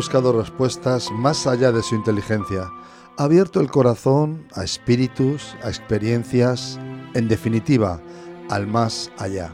buscado 0.00 0.32
respuestas 0.32 1.10
más 1.10 1.46
allá 1.46 1.72
de 1.72 1.82
su 1.82 1.94
inteligencia, 1.94 2.72
ha 3.18 3.24
abierto 3.24 3.60
el 3.60 3.70
corazón 3.70 4.48
a 4.54 4.64
espíritus, 4.64 5.54
a 5.62 5.68
experiencias, 5.68 6.80
en 7.12 7.28
definitiva, 7.28 8.00
al 8.48 8.66
más 8.66 9.12
allá. 9.18 9.52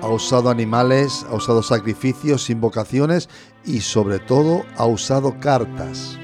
Ha 0.00 0.08
usado 0.08 0.48
animales, 0.48 1.26
ha 1.28 1.34
usado 1.34 1.62
sacrificios, 1.62 2.48
invocaciones 2.48 3.28
y 3.66 3.82
sobre 3.82 4.18
todo 4.18 4.64
ha 4.78 4.86
usado 4.86 5.38
cartas. 5.40 6.18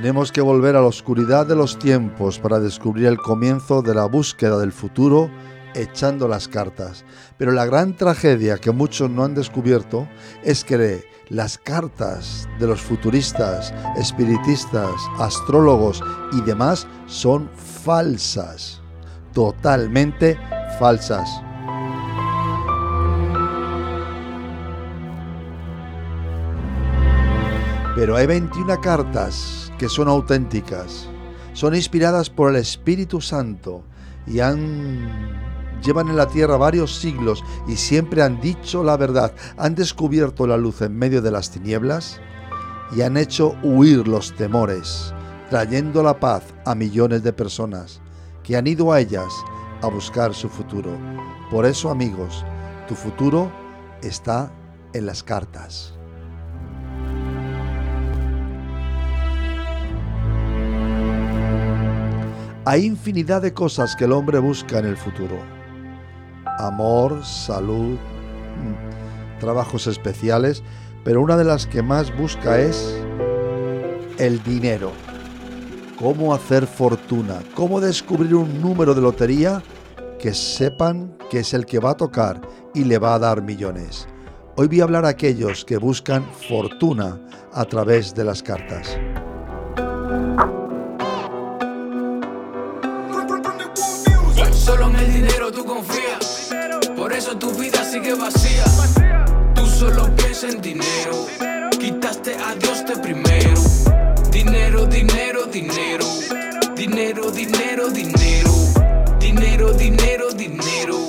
Tenemos 0.00 0.32
que 0.32 0.40
volver 0.40 0.76
a 0.76 0.80
la 0.80 0.86
oscuridad 0.86 1.44
de 1.44 1.54
los 1.54 1.78
tiempos 1.78 2.38
para 2.38 2.58
descubrir 2.58 3.04
el 3.04 3.18
comienzo 3.18 3.82
de 3.82 3.94
la 3.94 4.06
búsqueda 4.06 4.58
del 4.58 4.72
futuro 4.72 5.30
echando 5.74 6.26
las 6.26 6.48
cartas. 6.48 7.04
Pero 7.36 7.52
la 7.52 7.66
gran 7.66 7.94
tragedia 7.94 8.56
que 8.56 8.70
muchos 8.70 9.10
no 9.10 9.24
han 9.24 9.34
descubierto 9.34 10.08
es 10.42 10.64
que 10.64 11.04
las 11.28 11.58
cartas 11.58 12.48
de 12.58 12.66
los 12.66 12.80
futuristas, 12.80 13.74
espiritistas, 13.98 14.90
astrólogos 15.18 16.02
y 16.32 16.40
demás 16.40 16.86
son 17.04 17.50
falsas, 17.54 18.80
totalmente 19.34 20.38
falsas. 20.78 21.28
Pero 27.94 28.16
hay 28.16 28.26
21 28.26 28.80
cartas 28.80 29.69
que 29.80 29.88
son 29.88 30.08
auténticas, 30.08 31.08
son 31.54 31.74
inspiradas 31.74 32.28
por 32.28 32.50
el 32.50 32.56
Espíritu 32.56 33.22
Santo 33.22 33.82
y 34.26 34.40
han 34.40 35.08
llevan 35.82 36.08
en 36.08 36.18
la 36.18 36.26
tierra 36.26 36.58
varios 36.58 36.96
siglos 36.96 37.42
y 37.66 37.76
siempre 37.76 38.22
han 38.22 38.42
dicho 38.42 38.84
la 38.84 38.98
verdad, 38.98 39.32
han 39.56 39.74
descubierto 39.74 40.46
la 40.46 40.58
luz 40.58 40.82
en 40.82 40.98
medio 40.98 41.22
de 41.22 41.30
las 41.30 41.50
tinieblas 41.50 42.20
y 42.94 43.00
han 43.00 43.16
hecho 43.16 43.56
huir 43.62 44.06
los 44.06 44.36
temores, 44.36 45.14
trayendo 45.48 46.02
la 46.02 46.20
paz 46.20 46.42
a 46.66 46.74
millones 46.74 47.22
de 47.22 47.32
personas 47.32 48.02
que 48.42 48.58
han 48.58 48.66
ido 48.66 48.92
a 48.92 49.00
ellas 49.00 49.32
a 49.80 49.86
buscar 49.86 50.34
su 50.34 50.50
futuro. 50.50 50.90
Por 51.50 51.64
eso, 51.64 51.90
amigos, 51.90 52.44
tu 52.86 52.94
futuro 52.94 53.50
está 54.02 54.52
en 54.92 55.06
las 55.06 55.22
cartas. 55.22 55.94
Hay 62.70 62.86
infinidad 62.86 63.42
de 63.42 63.52
cosas 63.52 63.96
que 63.96 64.04
el 64.04 64.12
hombre 64.12 64.38
busca 64.38 64.78
en 64.78 64.86
el 64.86 64.96
futuro. 64.96 65.36
Amor, 66.56 67.24
salud, 67.24 67.96
mm, 67.96 69.40
trabajos 69.40 69.88
especiales, 69.88 70.62
pero 71.02 71.20
una 71.20 71.36
de 71.36 71.42
las 71.42 71.66
que 71.66 71.82
más 71.82 72.16
busca 72.16 72.60
es 72.60 72.94
el 74.18 74.40
dinero. 74.44 74.92
Cómo 75.98 76.32
hacer 76.32 76.64
fortuna, 76.64 77.40
cómo 77.56 77.80
descubrir 77.80 78.36
un 78.36 78.62
número 78.62 78.94
de 78.94 79.00
lotería 79.00 79.64
que 80.20 80.32
sepan 80.32 81.18
que 81.28 81.40
es 81.40 81.52
el 81.54 81.66
que 81.66 81.80
va 81.80 81.90
a 81.90 81.96
tocar 81.96 82.40
y 82.72 82.84
le 82.84 82.98
va 82.98 83.14
a 83.14 83.18
dar 83.18 83.42
millones. 83.42 84.06
Hoy 84.54 84.68
voy 84.68 84.80
a 84.80 84.84
hablar 84.84 85.04
a 85.06 85.08
aquellos 85.08 85.64
que 85.64 85.76
buscan 85.76 86.24
fortuna 86.48 87.18
a 87.52 87.64
través 87.64 88.14
de 88.14 88.22
las 88.22 88.44
cartas. 88.44 88.96
Solo 94.70 94.86
en 94.86 94.94
el 94.94 95.12
dinero 95.12 95.50
tú 95.50 95.64
confías. 95.64 96.48
Por 96.96 97.12
eso 97.12 97.36
tu 97.36 97.50
vida 97.54 97.84
sigue 97.84 98.14
vacía. 98.14 98.62
Tú 99.52 99.66
solo 99.66 100.14
piensas 100.14 100.54
en 100.54 100.62
dinero. 100.62 101.26
Quitaste 101.76 102.36
a 102.36 102.54
Dios 102.54 102.86
de 102.86 102.96
primero. 102.98 103.60
Dinero, 104.30 104.86
dinero, 104.86 105.46
dinero. 105.46 106.06
Dinero, 106.76 107.32
dinero, 107.32 107.88
dinero. 107.90 108.52
Dinero, 109.18 109.72
dinero, 109.72 110.30
dinero. 110.30 111.08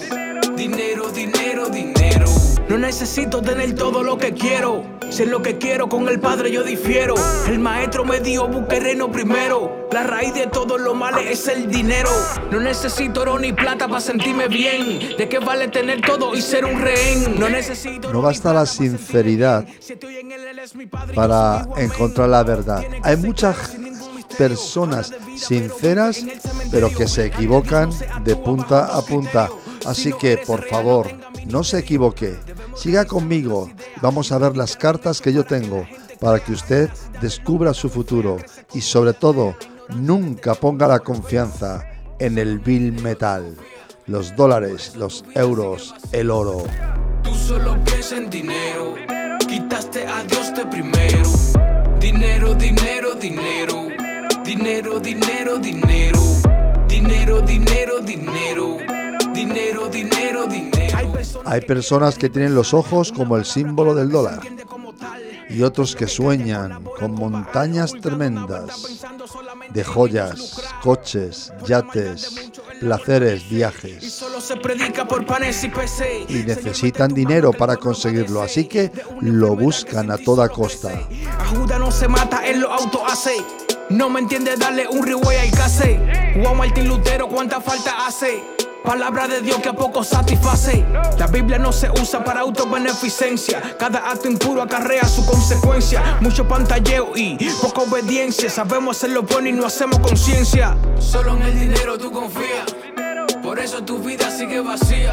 Dinero, 0.57 1.11
dinero, 1.11 1.69
dinero. 1.69 2.25
No 2.67 2.79
necesito 2.79 3.43
tener 3.43 3.75
todo 3.75 4.01
lo 4.01 4.17
que 4.17 4.33
quiero. 4.33 4.83
Si 5.11 5.23
es 5.23 5.29
lo 5.29 5.41
que 5.41 5.57
quiero, 5.57 5.89
con 5.89 6.07
el 6.07 6.21
padre 6.21 6.49
yo 6.53 6.63
difiero. 6.63 7.15
El 7.45 7.59
maestro 7.59 8.05
me 8.05 8.21
dio 8.21 8.47
buquereno 8.47 9.11
primero. 9.11 9.89
La 9.91 10.03
raíz 10.03 10.33
de 10.33 10.47
todo 10.47 10.77
lo 10.77 10.95
malo 10.95 11.19
es 11.19 11.49
el 11.49 11.69
dinero. 11.69 12.09
No 12.49 12.61
necesito 12.61 13.23
oro 13.23 13.37
ni 13.37 13.51
plata 13.51 13.89
para 13.89 13.99
sentirme 13.99 14.47
bien. 14.47 15.17
¿De 15.17 15.27
qué 15.27 15.39
vale 15.39 15.67
tener 15.67 15.99
todo 15.99 16.33
y 16.33 16.41
ser 16.41 16.63
un 16.63 16.79
rehén? 16.79 17.37
No 17.37 17.49
necesito. 17.49 18.13
No 18.13 18.21
basta 18.21 18.53
la 18.53 18.65
sinceridad 18.65 19.65
para 21.13 21.67
encontrar 21.75 22.29
la 22.29 22.43
verdad. 22.43 22.81
Hay 23.03 23.17
muchas 23.17 23.75
personas 24.37 25.11
sinceras, 25.35 26.23
pero 26.71 26.89
que 26.89 27.09
se 27.09 27.25
equivocan 27.25 27.89
de 28.23 28.37
punta 28.37 28.85
a 28.85 29.01
punta. 29.01 29.49
Así 29.85 30.13
que, 30.13 30.37
por 30.37 30.65
favor, 30.67 31.07
no 31.45 31.63
se 31.63 31.79
equivoque. 31.79 32.35
Siga 32.75 33.05
conmigo. 33.05 33.69
Vamos 34.01 34.31
a 34.31 34.37
ver 34.37 34.57
las 34.57 34.75
cartas 34.75 35.21
que 35.21 35.33
yo 35.33 35.43
tengo 35.43 35.85
para 36.19 36.39
que 36.39 36.53
usted 36.53 36.89
descubra 37.21 37.73
su 37.73 37.89
futuro 37.89 38.37
y 38.73 38.81
sobre 38.81 39.13
todo 39.13 39.55
nunca 39.89 40.55
ponga 40.55 40.87
la 40.87 40.99
confianza 40.99 41.83
en 42.19 42.37
el 42.37 42.59
bill 42.59 42.93
metal, 43.01 43.55
los 44.05 44.35
dólares, 44.35 44.95
los 44.95 45.25
euros, 45.33 45.95
el 46.11 46.29
oro. 46.29 46.63
Tú 47.23 47.33
solo 47.33 47.77
piensas 47.83 48.19
en 48.19 48.29
dinero, 48.29 48.95
quitaste 49.47 50.05
a 50.05 50.23
Dios 50.23 50.53
de 50.55 50.65
primero. 50.67 51.21
Dinero, 51.99 52.53
dinero, 52.53 53.15
dinero. 53.15 53.87
Dinero, 54.43 54.99
dinero, 54.99 55.57
dinero. 55.57 56.19
Dinero, 56.87 57.41
dinero, 57.41 57.99
dinero. 57.99 58.77
Dinero, 58.77 59.00
dinero, 59.33 59.87
dinero. 59.87 60.47
Hay 61.45 61.61
personas 61.61 62.17
que 62.17 62.29
tienen 62.29 62.55
los 62.55 62.73
ojos 62.73 63.11
como 63.11 63.37
el 63.37 63.45
símbolo 63.45 63.93
del 63.93 64.09
dólar 64.09 64.41
y 65.49 65.63
otros 65.63 65.95
que 65.95 66.07
sueñan 66.07 66.83
con 66.83 67.13
montañas 67.13 67.91
tremendas 68.01 69.01
de 69.69 69.83
joyas, 69.83 70.61
coches, 70.81 71.51
yates, 71.65 72.51
placeres, 72.79 73.49
viajes. 73.49 74.23
Y 76.29 76.33
necesitan 76.43 77.13
dinero 77.13 77.51
para 77.51 77.75
conseguirlo, 77.75 78.41
así 78.41 78.65
que 78.65 78.91
lo 79.21 79.55
buscan 79.55 80.11
a 80.11 80.17
toda 80.17 80.47
costa. 80.49 81.01
no 81.79 81.91
se 81.91 82.07
mata, 82.07 82.47
en 82.47 82.61
lo 82.61 82.71
auto 82.71 83.05
hace. 83.05 83.35
No 83.89 84.09
me 84.09 84.21
entiende 84.21 84.55
darle 84.55 84.87
un 84.87 85.05
al 85.09 85.51
case. 85.51 85.99
Juan 86.41 86.57
Martín 86.57 86.87
Lutero, 86.87 87.27
¿cuánta 87.27 87.59
falta 87.59 88.07
hace? 88.07 88.60
Palabra 88.83 89.27
de 89.27 89.41
Dios 89.41 89.59
que 89.59 89.69
a 89.69 89.73
poco 89.73 90.03
satisface. 90.03 90.83
La 91.17 91.27
Biblia 91.27 91.59
no 91.59 91.71
se 91.71 91.89
usa 92.01 92.23
para 92.23 92.41
autobeneficencia. 92.41 93.61
Cada 93.77 94.09
acto 94.09 94.27
impuro 94.27 94.61
acarrea 94.63 95.07
su 95.07 95.25
consecuencia. 95.25 96.17
Mucho 96.19 96.47
pantalleo 96.47 97.11
y 97.15 97.37
poca 97.61 97.81
obediencia. 97.81 98.49
Sabemos 98.49 98.97
hacer 98.97 99.11
lo 99.11 99.21
bueno 99.23 99.49
y 99.49 99.51
no 99.51 99.67
hacemos 99.67 99.99
conciencia. 99.99 100.75
Solo 100.99 101.35
en 101.37 101.43
el 101.43 101.59
dinero 101.59 101.97
tú 101.97 102.11
confías. 102.11 102.75
Por 103.43 103.59
eso 103.59 103.83
tu 103.83 103.99
vida 103.99 104.29
sigue 104.31 104.61
vacía. 104.61 105.11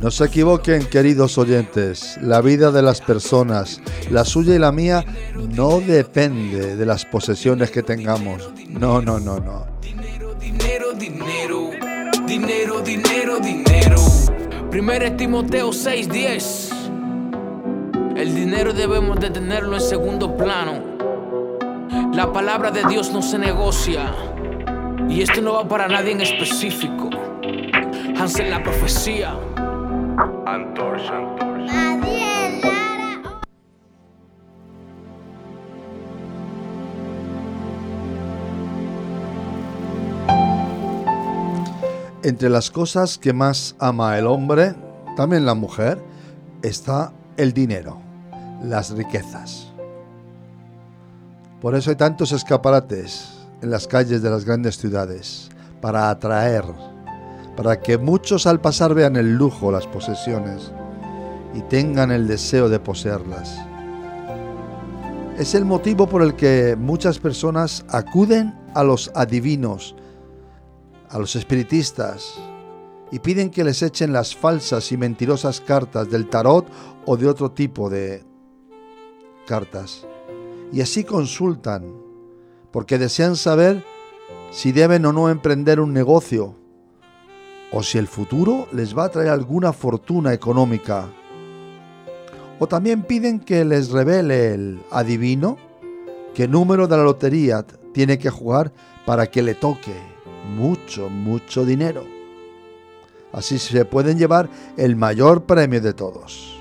No 0.00 0.10
se 0.10 0.24
equivoquen, 0.24 0.86
queridos 0.86 1.36
oyentes. 1.36 2.18
La 2.20 2.40
vida 2.40 2.70
de 2.70 2.82
las 2.82 3.00
personas, 3.00 3.80
la 4.10 4.24
suya 4.24 4.54
y 4.54 4.58
la 4.58 4.72
mía, 4.72 5.04
no 5.34 5.80
depende 5.80 6.76
de 6.76 6.86
las 6.86 7.04
posesiones 7.04 7.70
que 7.70 7.82
tengamos. 7.82 8.50
No, 8.68 9.00
no, 9.00 9.18
no, 9.18 9.38
no. 9.38 9.66
Dinero, 10.58 10.92
dinero, 10.92 11.70
dinero. 11.70 12.10
Dinero, 12.26 12.80
dinero, 12.80 13.38
dinero. 13.40 13.96
Primer 14.70 15.16
Timoteo 15.16 15.70
6:10. 15.70 16.72
El 18.16 18.34
dinero 18.34 18.72
debemos 18.72 19.20
de 19.20 19.30
tenerlo 19.30 19.74
en 19.74 19.82
segundo 19.82 20.34
plano. 20.36 20.96
La 22.14 22.32
palabra 22.32 22.70
de 22.70 22.84
Dios 22.84 23.12
no 23.12 23.20
se 23.20 23.38
negocia. 23.38 24.14
Y 25.08 25.20
esto 25.20 25.42
no 25.42 25.52
va 25.52 25.68
para 25.68 25.88
nadie 25.88 26.12
en 26.12 26.22
específico. 26.22 27.10
Hansel 28.18 28.50
la 28.50 28.62
profecía. 28.62 29.36
Entre 42.26 42.50
las 42.50 42.72
cosas 42.72 43.18
que 43.18 43.32
más 43.32 43.76
ama 43.78 44.18
el 44.18 44.26
hombre, 44.26 44.74
también 45.16 45.46
la 45.46 45.54
mujer, 45.54 46.02
está 46.60 47.12
el 47.36 47.52
dinero, 47.52 48.00
las 48.64 48.90
riquezas. 48.90 49.68
Por 51.60 51.76
eso 51.76 51.90
hay 51.90 51.94
tantos 51.94 52.32
escaparates 52.32 53.28
en 53.62 53.70
las 53.70 53.86
calles 53.86 54.22
de 54.22 54.30
las 54.30 54.44
grandes 54.44 54.76
ciudades 54.76 55.50
para 55.80 56.10
atraer, 56.10 56.64
para 57.56 57.78
que 57.78 57.96
muchos 57.96 58.48
al 58.48 58.60
pasar 58.60 58.92
vean 58.92 59.14
el 59.14 59.36
lujo, 59.36 59.70
las 59.70 59.86
posesiones 59.86 60.72
y 61.54 61.60
tengan 61.60 62.10
el 62.10 62.26
deseo 62.26 62.68
de 62.68 62.80
poseerlas. 62.80 63.56
Es 65.38 65.54
el 65.54 65.64
motivo 65.64 66.08
por 66.08 66.22
el 66.22 66.34
que 66.34 66.74
muchas 66.76 67.20
personas 67.20 67.84
acuden 67.88 68.52
a 68.74 68.82
los 68.82 69.12
adivinos, 69.14 69.94
a 71.10 71.18
los 71.18 71.36
espiritistas, 71.36 72.38
y 73.10 73.20
piden 73.20 73.50
que 73.50 73.64
les 73.64 73.82
echen 73.82 74.12
las 74.12 74.34
falsas 74.34 74.90
y 74.92 74.96
mentirosas 74.96 75.60
cartas 75.60 76.10
del 76.10 76.28
tarot 76.28 76.66
o 77.04 77.16
de 77.16 77.28
otro 77.28 77.52
tipo 77.52 77.88
de 77.88 78.24
cartas. 79.46 80.06
Y 80.72 80.80
así 80.80 81.04
consultan, 81.04 81.84
porque 82.72 82.98
desean 82.98 83.36
saber 83.36 83.84
si 84.50 84.72
deben 84.72 85.06
o 85.06 85.12
no 85.12 85.28
emprender 85.28 85.80
un 85.80 85.92
negocio, 85.92 86.56
o 87.72 87.82
si 87.82 87.98
el 87.98 88.06
futuro 88.06 88.68
les 88.72 88.96
va 88.96 89.04
a 89.04 89.08
traer 89.10 89.28
alguna 89.28 89.72
fortuna 89.72 90.32
económica 90.32 91.08
o 92.58 92.66
también 92.66 93.02
piden 93.02 93.40
que 93.40 93.64
les 93.64 93.90
revele 93.90 94.54
el 94.54 94.80
adivino 94.90 95.58
qué 96.34 96.48
número 96.48 96.86
de 96.86 96.96
la 96.96 97.02
lotería 97.02 97.66
tiene 97.92 98.18
que 98.18 98.30
jugar 98.30 98.72
para 99.04 99.26
que 99.26 99.42
le 99.42 99.54
toque 99.54 100.15
mucho, 100.54 101.08
mucho 101.08 101.64
dinero. 101.64 102.04
Así 103.32 103.58
se 103.58 103.84
pueden 103.84 104.18
llevar 104.18 104.48
el 104.76 104.96
mayor 104.96 105.44
premio 105.44 105.80
de 105.80 105.92
todos. 105.92 106.58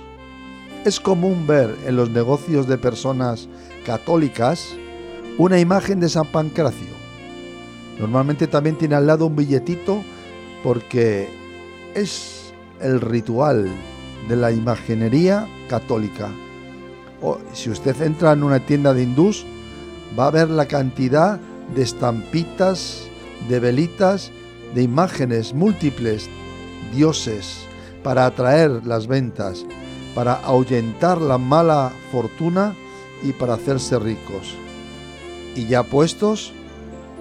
Es 0.83 0.99
común 0.99 1.47
ver 1.47 1.75
en 1.85 1.95
los 1.95 2.09
negocios 2.09 2.67
de 2.67 2.77
personas 2.77 3.47
católicas 3.85 4.75
una 5.37 5.59
imagen 5.59 5.99
de 5.99 6.09
San 6.09 6.27
Pancracio. 6.27 6.93
Normalmente 7.99 8.47
también 8.47 8.77
tiene 8.77 8.95
al 8.95 9.07
lado 9.07 9.27
un 9.27 9.35
billetito 9.35 10.03
porque 10.63 11.29
es 11.93 12.53
el 12.81 12.99
ritual 13.01 13.69
de 14.27 14.35
la 14.35 14.51
imaginería 14.51 15.47
católica. 15.69 16.29
O 17.21 17.39
si 17.53 17.69
usted 17.69 17.99
entra 18.01 18.33
en 18.33 18.43
una 18.43 18.59
tienda 18.59 18.93
de 18.93 19.03
hindús, 19.03 19.45
va 20.17 20.27
a 20.27 20.31
ver 20.31 20.49
la 20.49 20.65
cantidad 20.67 21.39
de 21.73 21.81
estampitas, 21.81 23.07
de 23.49 23.59
velitas, 23.59 24.31
de 24.73 24.83
imágenes 24.83 25.53
múltiples, 25.53 26.29
dioses, 26.93 27.65
para 28.03 28.25
atraer 28.25 28.85
las 28.85 29.07
ventas, 29.07 29.65
para 30.13 30.33
ahuyentar 30.33 31.21
la 31.21 31.37
mala 31.37 31.91
fortuna 32.11 32.75
y 33.23 33.31
para 33.33 33.55
hacerse 33.55 33.99
ricos. 33.99 34.55
Y 35.55 35.67
ya 35.67 35.83
puestos 35.83 36.53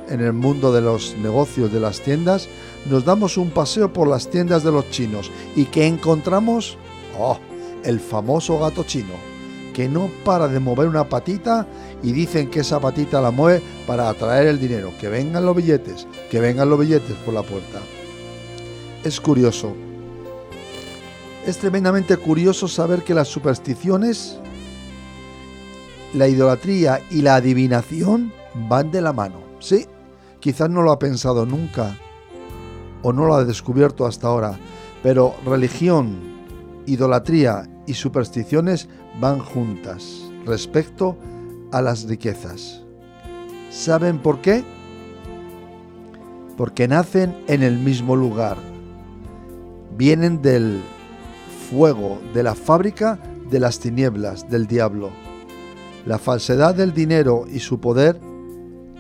en 0.09 0.21
el 0.21 0.33
mundo 0.33 0.73
de 0.73 0.81
los 0.83 1.17
negocios 1.17 1.73
de 1.73 1.81
las 1.81 2.01
tiendas, 2.01 2.49
nos 2.91 3.05
damos 3.05 3.39
un 3.39 3.51
paseo 3.51 3.93
por 3.93 4.09
las 4.09 4.29
tiendas 4.29 4.63
de 4.63 4.73
los 4.73 4.91
chinos. 4.91 5.31
Y 5.57 5.67
que 5.67 5.87
encontramos 5.87 6.77
Oh, 7.19 7.39
el 7.85 8.01
famoso 8.01 8.59
gato 8.59 8.83
chino, 8.83 9.15
que 9.75 9.89
no 9.89 10.09
para 10.25 10.49
de 10.49 10.61
mover 10.61 10.89
una 10.89 11.07
patita 11.07 11.67
y 12.03 12.13
dicen 12.13 12.49
que 12.49 12.61
esa 12.61 12.81
patita 12.81 13.21
la 13.21 13.31
mueve 13.31 13.63
para 13.87 14.09
atraer 14.09 14.47
el 14.47 14.59
dinero. 14.59 14.93
Que 14.99 15.09
vengan 15.09 15.45
los 15.45 15.55
billetes, 15.55 16.07
que 16.31 16.41
vengan 16.41 16.71
los 16.71 16.79
billetes 16.79 17.15
por 17.25 17.35
la 17.35 17.43
puerta. 17.43 17.81
Es 19.03 19.21
curioso. 19.21 19.75
Es 21.45 21.59
tremendamente 21.59 22.17
curioso 22.17 22.69
saber 22.69 23.03
que 23.03 23.13
las 23.13 23.29
supersticiones, 23.29 24.39
la 26.15 26.29
idolatría 26.29 27.03
y 27.11 27.21
la 27.21 27.35
adivinación 27.35 28.33
van 28.55 28.91
de 28.91 29.03
la 29.03 29.13
mano. 29.13 29.43
Sí, 29.59 29.87
quizás 30.41 30.71
no 30.71 30.81
lo 30.81 30.93
ha 30.93 30.99
pensado 30.99 31.45
nunca 31.45 31.99
o 33.03 33.13
no 33.13 33.27
lo 33.27 33.35
ha 33.35 33.45
descubierto 33.45 34.07
hasta 34.07 34.29
ahora, 34.29 34.59
pero 35.03 35.35
religión, 35.45 36.17
idolatría 36.87 37.69
y 37.87 37.95
supersticiones 37.95 38.89
van 39.21 39.39
juntas 39.39 40.23
respecto 40.45 41.17
a 41.73 41.83
las 41.83 42.05
riquezas. 42.05 42.83
¿Saben 43.71 44.19
por 44.19 44.41
qué? 44.41 44.65
Porque 46.57 46.87
nacen 46.87 47.37
en 47.49 47.63
el 47.63 47.79
mismo 47.79 48.17
lugar. 48.17 48.57
Vienen 49.97 50.43
del 50.43 50.81
fuego, 51.71 52.21
de 52.33 52.43
la 52.43 52.55
fábrica 52.55 53.19
de 53.51 53.61
las 53.61 53.79
tinieblas, 53.79 54.49
del 54.49 54.67
diablo. 54.67 55.11
La 56.07 56.19
falsedad 56.19 56.75
del 56.75 56.93
dinero 56.93 57.47
y 57.51 57.61
su 57.61 57.81
poder 57.81 58.21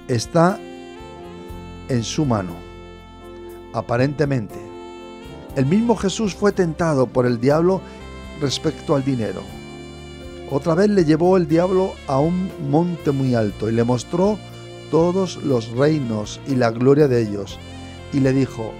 está 0.08 0.58
en 1.88 2.02
su 2.02 2.24
mano, 2.24 2.54
aparentemente 3.74 4.74
el 5.56 5.66
mismo 5.66 5.94
Jesús 5.94 6.34
fue 6.34 6.50
tentado 6.50 7.06
por 7.06 7.26
el 7.26 7.40
diablo 7.40 7.80
respecto 8.44 8.94
al 8.94 9.02
dinero. 9.02 9.40
Otra 10.50 10.74
vez 10.74 10.90
le 10.90 11.06
llevó 11.06 11.38
el 11.38 11.48
diablo 11.48 11.94
a 12.06 12.20
un 12.20 12.50
monte 12.70 13.10
muy 13.10 13.34
alto 13.34 13.70
y 13.70 13.72
le 13.72 13.84
mostró 13.84 14.38
todos 14.90 15.36
los 15.38 15.70
reinos 15.70 16.40
y 16.46 16.54
la 16.54 16.70
gloria 16.70 17.08
de 17.08 17.22
ellos. 17.22 17.58
Y 18.12 18.20
le 18.20 18.34
dijo, 18.34 18.70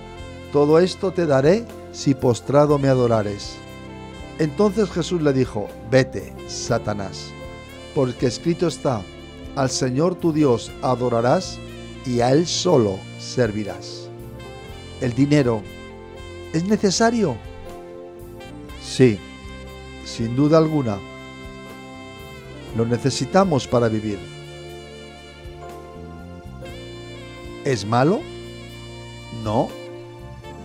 todo 0.52 0.78
esto 0.78 1.12
te 1.12 1.24
daré 1.24 1.64
si 1.92 2.12
postrado 2.14 2.78
me 2.78 2.88
adorares. 2.88 3.56
Entonces 4.38 4.90
Jesús 4.90 5.22
le 5.22 5.32
dijo, 5.32 5.68
vete, 5.90 6.34
Satanás, 6.46 7.30
porque 7.94 8.26
escrito 8.26 8.66
está, 8.66 9.00
al 9.56 9.70
Señor 9.70 10.14
tu 10.16 10.34
Dios 10.34 10.70
adorarás 10.82 11.58
y 12.04 12.20
a 12.20 12.32
Él 12.32 12.46
solo 12.46 12.98
servirás. 13.18 14.10
El 15.00 15.14
dinero 15.14 15.62
¿Es 16.54 16.64
necesario? 16.68 17.36
Sí, 18.80 19.18
sin 20.04 20.36
duda 20.36 20.58
alguna. 20.58 20.98
Lo 22.76 22.84
necesitamos 22.84 23.66
para 23.66 23.88
vivir. 23.88 24.18
¿Es 27.64 27.86
malo? 27.86 28.20
No. 29.42 29.68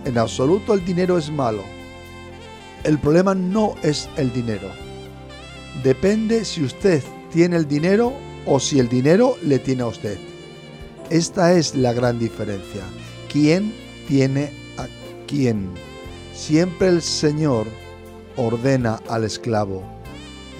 En 0.04 0.18
absoluto 0.18 0.74
el 0.74 0.84
dinero 0.84 1.18
es 1.18 1.30
malo. 1.30 1.62
El 2.84 2.98
problema 2.98 3.34
no 3.34 3.74
es 3.82 4.08
el 4.16 4.32
dinero. 4.32 4.68
Depende 5.82 6.44
si 6.44 6.64
usted 6.64 7.02
tiene 7.32 7.56
el 7.56 7.68
dinero 7.68 8.12
o 8.46 8.58
si 8.58 8.78
el 8.78 8.88
dinero 8.88 9.36
le 9.42 9.58
tiene 9.58 9.82
a 9.82 9.86
usted. 9.86 10.18
Esta 11.10 11.52
es 11.52 11.74
la 11.74 11.92
gran 11.92 12.18
diferencia. 12.18 12.82
¿Quién 13.28 13.72
tiene 14.08 14.60
quién. 15.30 15.70
Siempre 16.34 16.88
el 16.88 17.02
Señor 17.02 17.66
ordena 18.36 19.00
al 19.08 19.24
esclavo 19.24 19.82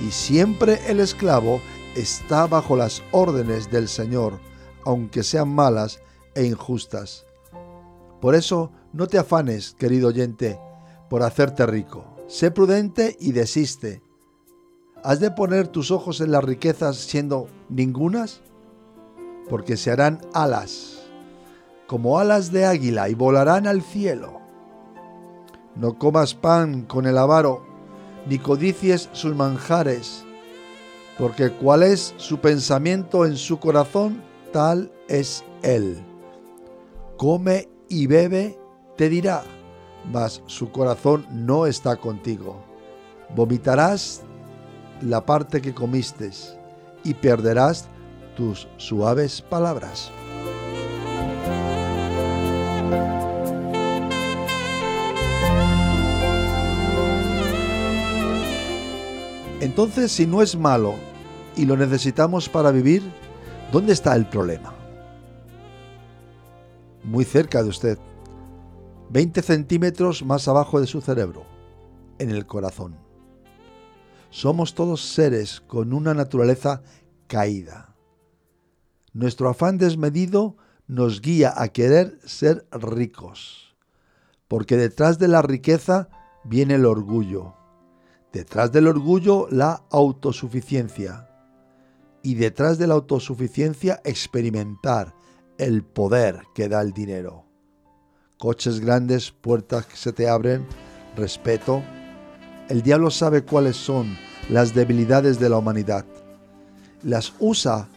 y 0.00 0.10
siempre 0.10 0.80
el 0.88 1.00
esclavo 1.00 1.60
está 1.94 2.46
bajo 2.46 2.76
las 2.76 3.02
órdenes 3.12 3.70
del 3.70 3.88
Señor, 3.88 4.40
aunque 4.84 5.22
sean 5.22 5.48
malas 5.54 6.00
e 6.34 6.44
injustas. 6.44 7.26
Por 8.20 8.34
eso 8.34 8.70
no 8.92 9.06
te 9.06 9.18
afanes, 9.18 9.74
querido 9.78 10.08
oyente, 10.08 10.58
por 11.08 11.22
hacerte 11.22 11.66
rico. 11.66 12.04
Sé 12.28 12.50
prudente 12.50 13.16
y 13.20 13.32
desiste. 13.32 14.02
¿Has 15.02 15.20
de 15.20 15.30
poner 15.30 15.68
tus 15.68 15.90
ojos 15.90 16.20
en 16.20 16.30
las 16.30 16.44
riquezas 16.44 16.96
siendo 16.96 17.48
ningunas? 17.68 18.40
Porque 19.48 19.76
se 19.76 19.90
harán 19.90 20.20
alas, 20.32 21.02
como 21.86 22.18
alas 22.18 22.52
de 22.52 22.66
águila, 22.66 23.08
y 23.08 23.14
volarán 23.14 23.66
al 23.66 23.82
cielo. 23.82 24.39
No 25.76 25.98
comas 25.98 26.34
pan 26.34 26.82
con 26.82 27.06
el 27.06 27.16
avaro, 27.16 27.62
ni 28.26 28.38
codicies 28.38 29.08
sus 29.12 29.34
manjares, 29.34 30.24
porque 31.18 31.50
cuál 31.50 31.82
es 31.82 32.14
su 32.16 32.38
pensamiento 32.38 33.24
en 33.24 33.36
su 33.36 33.58
corazón, 33.58 34.22
tal 34.52 34.92
es 35.08 35.44
él. 35.62 36.02
Come 37.16 37.68
y 37.88 38.06
bebe, 38.06 38.58
te 38.96 39.08
dirá, 39.08 39.42
mas 40.10 40.42
su 40.46 40.70
corazón 40.70 41.26
no 41.30 41.66
está 41.66 41.96
contigo. 41.96 42.56
Vomitarás 43.34 44.22
la 45.02 45.24
parte 45.24 45.60
que 45.60 45.74
comiste 45.74 46.30
y 47.04 47.14
perderás 47.14 47.88
tus 48.36 48.68
suaves 48.76 49.40
palabras. 49.42 50.10
Entonces, 59.82 60.12
si 60.12 60.26
no 60.26 60.42
es 60.42 60.58
malo 60.58 60.96
y 61.56 61.64
lo 61.64 61.74
necesitamos 61.74 62.50
para 62.50 62.70
vivir, 62.70 63.02
¿dónde 63.72 63.94
está 63.94 64.14
el 64.14 64.28
problema? 64.28 64.74
Muy 67.02 67.24
cerca 67.24 67.62
de 67.62 67.70
usted, 67.70 67.98
20 69.08 69.40
centímetros 69.40 70.22
más 70.22 70.48
abajo 70.48 70.82
de 70.82 70.86
su 70.86 71.00
cerebro, 71.00 71.46
en 72.18 72.28
el 72.28 72.44
corazón. 72.44 72.94
Somos 74.28 74.74
todos 74.74 75.00
seres 75.00 75.62
con 75.62 75.94
una 75.94 76.12
naturaleza 76.12 76.82
caída. 77.26 77.96
Nuestro 79.14 79.48
afán 79.48 79.78
desmedido 79.78 80.58
nos 80.88 81.22
guía 81.22 81.54
a 81.56 81.68
querer 81.68 82.18
ser 82.26 82.66
ricos, 82.70 83.74
porque 84.46 84.76
detrás 84.76 85.18
de 85.18 85.28
la 85.28 85.40
riqueza 85.40 86.10
viene 86.44 86.74
el 86.74 86.84
orgullo, 86.84 87.54
detrás 88.32 88.72
del 88.72 88.86
orgullo 88.86 89.48
la 89.50 89.82
autosuficiencia 89.90 91.28
y 92.22 92.34
detrás 92.34 92.78
de 92.78 92.86
la 92.86 92.94
autosuficiencia 92.94 94.00
experimentar 94.04 95.14
el 95.58 95.82
poder 95.82 96.42
que 96.54 96.68
da 96.68 96.80
el 96.82 96.92
dinero. 96.92 97.44
Coches 98.38 98.80
grandes, 98.80 99.30
puertas 99.30 99.86
que 99.86 99.96
se 99.96 100.12
te 100.12 100.28
abren, 100.28 100.66
respeto. 101.16 101.82
El 102.68 102.82
diablo 102.82 103.10
sabe 103.10 103.44
cuáles 103.44 103.76
son 103.76 104.16
las 104.48 104.74
debilidades 104.74 105.38
de 105.38 105.48
la 105.48 105.58
humanidad. 105.58 106.06
Las 107.02 107.32
usa 107.38 107.88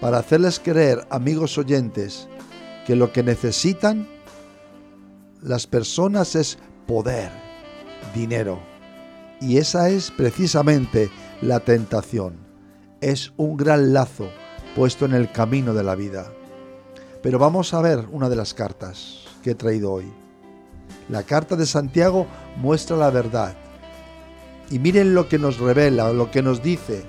para 0.00 0.18
hacerles 0.18 0.58
creer, 0.58 1.06
amigos 1.10 1.58
oyentes, 1.58 2.28
que 2.86 2.96
lo 2.96 3.12
que 3.12 3.22
necesitan 3.22 4.08
las 5.42 5.66
personas 5.66 6.34
es 6.34 6.58
poder, 6.86 7.30
dinero. 8.14 8.69
Y 9.40 9.56
esa 9.56 9.88
es 9.88 10.10
precisamente 10.10 11.10
la 11.40 11.60
tentación. 11.60 12.34
Es 13.00 13.32
un 13.38 13.56
gran 13.56 13.94
lazo 13.94 14.28
puesto 14.76 15.06
en 15.06 15.14
el 15.14 15.32
camino 15.32 15.72
de 15.72 15.82
la 15.82 15.94
vida. 15.94 16.30
Pero 17.22 17.38
vamos 17.38 17.72
a 17.72 17.80
ver 17.80 18.06
una 18.12 18.28
de 18.28 18.36
las 18.36 18.52
cartas 18.52 19.24
que 19.42 19.52
he 19.52 19.54
traído 19.54 19.92
hoy. 19.92 20.12
La 21.08 21.22
carta 21.22 21.56
de 21.56 21.66
Santiago 21.66 22.26
muestra 22.58 22.96
la 22.96 23.10
verdad. 23.10 23.54
Y 24.70 24.78
miren 24.78 25.14
lo 25.14 25.28
que 25.28 25.38
nos 25.38 25.58
revela, 25.58 26.12
lo 26.12 26.30
que 26.30 26.42
nos 26.42 26.62
dice. 26.62 27.02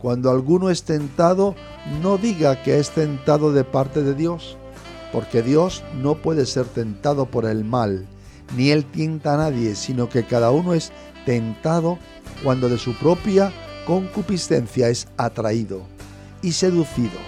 Cuando 0.00 0.30
alguno 0.30 0.70
es 0.70 0.82
tentado, 0.82 1.54
no 2.02 2.16
diga 2.16 2.62
que 2.62 2.78
es 2.78 2.90
tentado 2.90 3.52
de 3.52 3.64
parte 3.64 4.02
de 4.02 4.14
Dios, 4.14 4.56
porque 5.12 5.42
Dios 5.42 5.84
no 5.94 6.16
puede 6.16 6.46
ser 6.46 6.66
tentado 6.66 7.26
por 7.26 7.44
el 7.44 7.64
mal, 7.64 8.06
ni 8.54 8.70
él 8.70 8.84
tienta 8.84 9.34
a 9.34 9.36
nadie, 9.36 9.74
sino 9.74 10.08
que 10.08 10.24
cada 10.24 10.50
uno 10.50 10.74
es 10.74 10.92
tentado 11.24 11.98
cuando 12.44 12.68
de 12.68 12.78
su 12.78 12.94
propia 12.94 13.52
concupiscencia 13.86 14.88
es 14.88 15.08
atraído 15.16 15.82
y 16.42 16.52
seducido. 16.52 17.18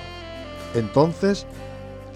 Entonces 0.75 1.47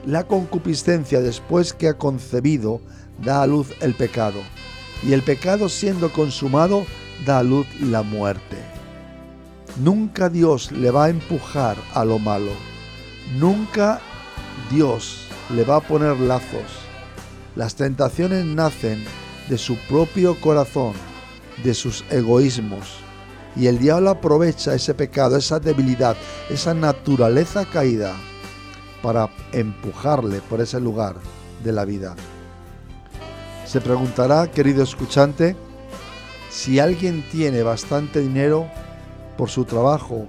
la 0.06 0.25
concupiscencia 0.25 1.21
después 1.21 1.73
que 1.73 1.88
ha 1.88 1.94
concebido 1.94 2.80
da 3.23 3.42
a 3.42 3.47
luz 3.47 3.68
el 3.80 3.94
pecado, 3.94 4.40
y 5.02 5.12
el 5.12 5.23
pecado 5.23 5.68
siendo 5.68 6.12
consumado 6.12 6.85
da 7.25 7.38
a 7.38 7.42
luz 7.42 7.66
la 7.80 8.02
muerte. 8.02 8.56
Nunca 9.82 10.28
Dios 10.28 10.73
le 10.73 10.90
va 10.90 11.04
a 11.04 11.09
empujar 11.09 11.76
a 11.94 12.04
lo 12.04 12.18
malo, 12.18 12.52
nunca 13.38 14.00
Dios 14.71 15.28
le 15.54 15.64
va 15.64 15.76
a 15.76 15.80
poner 15.80 16.18
lazos. 16.18 16.92
Las 17.54 17.75
tentaciones 17.75 18.44
nacen 18.44 19.04
de 19.49 19.59
su 19.59 19.76
propio 19.88 20.40
corazón, 20.40 20.94
de 21.62 21.75
sus 21.75 22.04
egoísmos, 22.11 22.97
y 23.54 23.66
el 23.66 23.78
diablo 23.78 24.11
aprovecha 24.11 24.75
ese 24.75 24.94
pecado, 24.94 25.37
esa 25.37 25.61
debilidad, 25.61 26.16
esa 26.49 26.73
naturaleza 26.73 27.66
caída 27.66 28.14
para 29.02 29.28
empujarle 29.52 30.40
por 30.40 30.62
ese 30.62 30.80
lugar 30.80 31.16
de 31.62 31.73
la 31.73 31.85
vida. 31.85 32.14
Se 33.66 33.80
preguntará, 33.80 34.50
querido 34.50 34.82
escuchante, 34.82 35.54
si 36.50 36.78
alguien 36.78 37.23
tiene 37.30 37.62
bastante 37.62 38.21
dinero 38.21 38.66
por 39.37 39.50
su 39.50 39.64
trabajo 39.64 40.26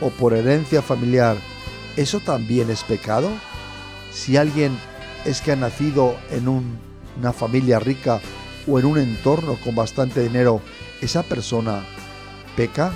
o 0.00 0.10
por 0.10 0.34
herencia 0.34 0.82
familiar, 0.82 1.36
¿eso 1.96 2.20
también 2.20 2.70
es 2.70 2.82
pecado? 2.84 3.30
Si 4.12 4.36
alguien 4.36 4.78
es 5.24 5.40
que 5.40 5.52
ha 5.52 5.56
nacido 5.56 6.16
en 6.30 6.48
una 6.48 7.32
familia 7.32 7.78
rica 7.78 8.20
o 8.66 8.78
en 8.78 8.86
un 8.86 8.98
entorno 8.98 9.56
con 9.62 9.74
bastante 9.74 10.22
dinero, 10.22 10.60
¿esa 11.00 11.22
persona 11.22 11.84
peca? 12.56 12.92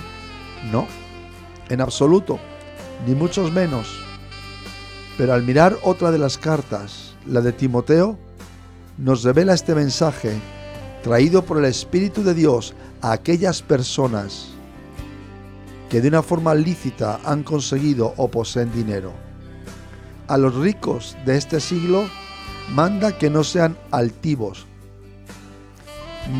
No, 0.71 0.87
en 1.69 1.81
absoluto, 1.81 2.39
ni 3.07 3.15
muchos 3.15 3.51
menos. 3.51 3.99
Pero 5.17 5.33
al 5.33 5.43
mirar 5.43 5.77
otra 5.83 6.11
de 6.11 6.17
las 6.17 6.37
cartas, 6.37 7.15
la 7.25 7.41
de 7.41 7.51
Timoteo, 7.51 8.17
nos 8.97 9.23
revela 9.23 9.53
este 9.53 9.75
mensaje 9.75 10.33
traído 11.03 11.43
por 11.43 11.57
el 11.57 11.65
Espíritu 11.65 12.23
de 12.23 12.33
Dios 12.33 12.73
a 13.01 13.11
aquellas 13.11 13.61
personas 13.61 14.49
que 15.89 16.01
de 16.01 16.07
una 16.07 16.23
forma 16.23 16.55
lícita 16.55 17.19
han 17.23 17.43
conseguido 17.43 18.13
o 18.17 18.27
poseen 18.27 18.71
dinero. 18.71 19.13
A 20.27 20.37
los 20.37 20.55
ricos 20.55 21.17
de 21.25 21.37
este 21.37 21.59
siglo 21.59 22.07
manda 22.69 23.17
que 23.17 23.29
no 23.29 23.43
sean 23.43 23.77
altivos, 23.91 24.65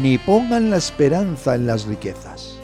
ni 0.01 0.17
pongan 0.17 0.69
la 0.69 0.77
esperanza 0.77 1.55
en 1.55 1.67
las 1.67 1.85
riquezas, 1.85 2.55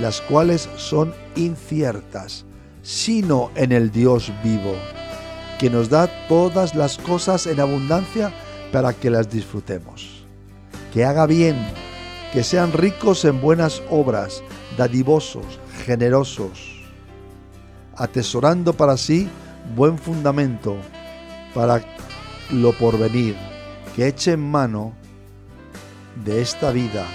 las 0.00 0.20
cuales 0.20 0.68
son 0.76 1.14
inciertas, 1.36 2.44
sino 2.82 3.50
en 3.54 3.72
el 3.72 3.90
Dios 3.90 4.30
vivo 4.44 4.74
que 5.58 5.70
nos 5.70 5.88
da 5.88 6.06
todas 6.28 6.74
las 6.74 6.98
cosas 6.98 7.46
en 7.46 7.58
abundancia 7.60 8.32
para 8.72 8.92
que 8.92 9.10
las 9.10 9.28
disfrutemos. 9.28 10.24
Que 10.94 11.04
haga 11.04 11.26
bien, 11.26 11.56
que 12.32 12.44
sean 12.44 12.72
ricos 12.72 13.24
en 13.24 13.40
buenas 13.40 13.82
obras, 13.90 14.42
dadivosos, 14.76 15.58
generosos, 15.84 16.86
atesorando 17.96 18.72
para 18.72 18.96
sí 18.96 19.28
buen 19.74 19.98
fundamento 19.98 20.76
para 21.54 21.80
lo 22.50 22.72
porvenir, 22.72 23.36
que 23.94 24.06
echen 24.06 24.40
mano 24.40 24.92
de 26.24 26.40
esta 26.42 26.70
vida 26.70 27.06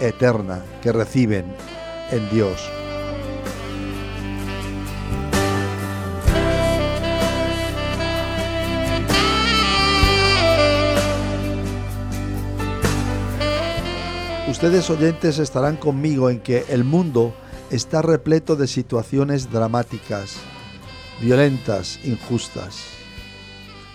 eterna 0.00 0.62
que 0.82 0.92
reciben 0.92 1.44
en 2.10 2.30
Dios. 2.30 2.70
Ustedes 14.48 14.90
oyentes 14.90 15.38
estarán 15.38 15.76
conmigo 15.76 16.30
en 16.30 16.40
que 16.40 16.64
el 16.70 16.82
mundo 16.82 17.32
está 17.70 18.02
repleto 18.02 18.56
de 18.56 18.66
situaciones 18.66 19.52
dramáticas, 19.52 20.36
violentas, 21.20 21.98
injustas, 22.04 22.84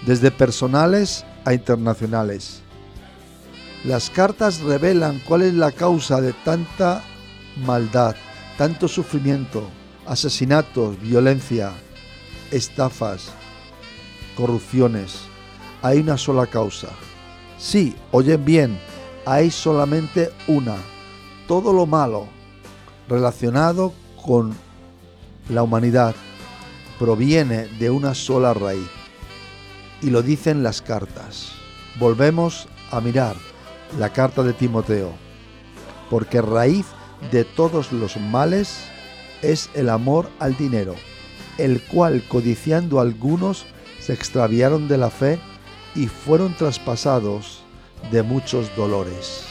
desde 0.05 0.31
personales 0.31 1.25
a 1.45 1.53
internacionales. 1.53 2.61
Las 3.83 4.09
cartas 4.09 4.61
revelan 4.61 5.21
cuál 5.27 5.41
es 5.43 5.53
la 5.53 5.71
causa 5.71 6.21
de 6.21 6.33
tanta 6.33 7.03
maldad, 7.65 8.15
tanto 8.57 8.87
sufrimiento, 8.87 9.67
asesinatos, 10.05 10.99
violencia, 11.01 11.71
estafas, 12.51 13.29
corrupciones. 14.35 15.21
Hay 15.81 15.99
una 15.99 16.17
sola 16.17 16.45
causa. 16.47 16.89
Sí, 17.57 17.95
oyen 18.11 18.43
bien, 18.45 18.79
hay 19.25 19.51
solamente 19.51 20.31
una. 20.47 20.75
Todo 21.47 21.73
lo 21.73 21.85
malo 21.85 22.27
relacionado 23.09 23.93
con 24.25 24.53
la 25.49 25.63
humanidad 25.63 26.15
proviene 26.99 27.67
de 27.79 27.89
una 27.89 28.13
sola 28.13 28.53
raíz. 28.53 28.89
Y 30.01 30.09
lo 30.09 30.21
dicen 30.21 30.63
las 30.63 30.81
cartas. 30.81 31.51
Volvemos 31.99 32.67
a 32.91 32.99
mirar 33.01 33.35
la 33.97 34.11
carta 34.11 34.43
de 34.43 34.53
Timoteo. 34.53 35.11
Porque 36.09 36.41
raíz 36.41 36.85
de 37.31 37.43
todos 37.45 37.91
los 37.91 38.17
males 38.17 38.77
es 39.41 39.69
el 39.73 39.89
amor 39.89 40.29
al 40.39 40.55
dinero, 40.57 40.95
el 41.57 41.81
cual 41.83 42.23
codiciando 42.27 42.99
algunos 42.99 43.65
se 43.99 44.13
extraviaron 44.13 44.87
de 44.87 44.97
la 44.97 45.09
fe 45.09 45.39
y 45.95 46.07
fueron 46.07 46.55
traspasados 46.55 47.63
de 48.11 48.23
muchos 48.23 48.75
dolores. 48.75 49.43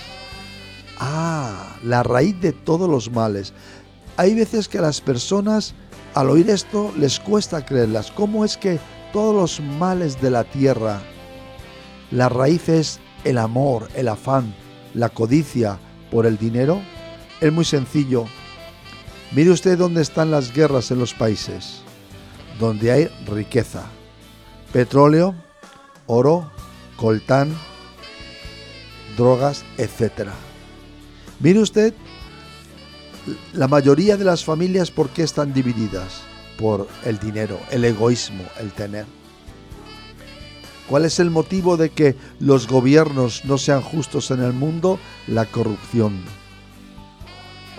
Ah, 0.98 1.76
la 1.82 2.02
raíz 2.02 2.40
de 2.40 2.52
todos 2.52 2.88
los 2.88 3.10
males. 3.10 3.52
Hay 4.16 4.34
veces 4.34 4.68
que 4.68 4.80
las 4.80 5.00
personas 5.00 5.74
al 6.14 6.30
oír 6.30 6.50
esto 6.50 6.92
les 6.96 7.18
cuesta 7.20 7.64
creerlas. 7.64 8.10
¿Cómo 8.10 8.44
es 8.44 8.56
que 8.56 8.78
todos 9.12 9.34
los 9.34 9.60
males 9.60 10.20
de 10.20 10.30
la 10.30 10.44
tierra, 10.44 11.00
la 12.10 12.28
raíz 12.28 12.68
es 12.68 13.00
el 13.24 13.38
amor, 13.38 13.88
el 13.94 14.08
afán, 14.08 14.54
la 14.94 15.08
codicia 15.08 15.78
por 16.10 16.26
el 16.26 16.36
dinero? 16.36 16.80
Es 17.40 17.52
muy 17.52 17.64
sencillo. 17.64 18.26
Mire 19.32 19.50
usted 19.50 19.78
dónde 19.78 20.02
están 20.02 20.30
las 20.30 20.52
guerras 20.52 20.90
en 20.90 20.98
los 20.98 21.14
países, 21.14 21.82
donde 22.60 22.92
hay 22.92 23.08
riqueza, 23.26 23.84
petróleo, 24.72 25.34
oro, 26.06 26.50
coltán, 26.96 27.56
drogas, 29.16 29.64
etc. 29.78 30.28
Mire 31.40 31.60
usted, 31.60 31.94
la 33.52 33.68
mayoría 33.68 34.16
de 34.16 34.24
las 34.24 34.44
familias, 34.44 34.90
¿por 34.90 35.10
qué 35.10 35.22
están 35.22 35.52
divididas? 35.52 36.22
Por 36.58 36.88
el 37.04 37.18
dinero, 37.18 37.58
el 37.70 37.84
egoísmo, 37.84 38.44
el 38.58 38.72
tener. 38.72 39.06
¿Cuál 40.88 41.04
es 41.04 41.20
el 41.20 41.30
motivo 41.30 41.76
de 41.76 41.90
que 41.90 42.16
los 42.38 42.66
gobiernos 42.68 43.44
no 43.44 43.56
sean 43.58 43.80
justos 43.80 44.30
en 44.30 44.42
el 44.42 44.52
mundo? 44.52 44.98
La 45.26 45.46
corrupción. 45.46 46.20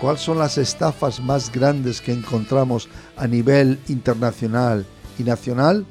¿Cuáles 0.00 0.22
son 0.22 0.38
las 0.38 0.58
estafas 0.58 1.20
más 1.20 1.52
grandes 1.52 2.00
que 2.00 2.12
encontramos 2.12 2.88
a 3.16 3.26
nivel 3.26 3.78
internacional 3.88 4.84
y 5.18 5.22
nacional? 5.22 5.86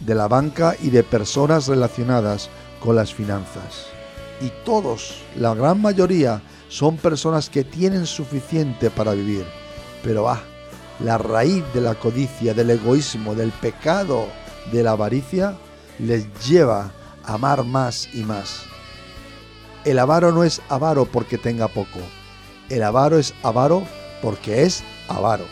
De 0.00 0.14
la 0.14 0.28
banca 0.28 0.76
y 0.80 0.90
de 0.90 1.02
personas 1.02 1.66
relacionadas 1.66 2.48
con 2.80 2.96
las 2.96 3.12
finanzas. 3.12 3.86
Y 4.40 4.50
todos, 4.64 5.16
la 5.36 5.54
gran 5.54 5.80
mayoría, 5.80 6.42
son 6.72 6.96
personas 6.96 7.50
que 7.50 7.64
tienen 7.64 8.06
suficiente 8.06 8.88
para 8.88 9.12
vivir. 9.12 9.44
Pero 10.02 10.30
ah, 10.30 10.42
la 11.00 11.18
raíz 11.18 11.62
de 11.74 11.82
la 11.82 11.94
codicia, 11.94 12.54
del 12.54 12.70
egoísmo, 12.70 13.34
del 13.34 13.50
pecado, 13.50 14.26
de 14.72 14.82
la 14.82 14.92
avaricia, 14.92 15.54
les 15.98 16.26
lleva 16.48 16.90
a 17.24 17.34
amar 17.34 17.62
más 17.62 18.08
y 18.14 18.22
más. 18.22 18.62
El 19.84 19.98
avaro 19.98 20.32
no 20.32 20.44
es 20.44 20.62
avaro 20.70 21.04
porque 21.04 21.36
tenga 21.36 21.68
poco. 21.68 22.00
El 22.70 22.84
avaro 22.84 23.18
es 23.18 23.34
avaro 23.42 23.82
porque 24.22 24.62
es 24.62 24.82
avaro. 25.08 25.44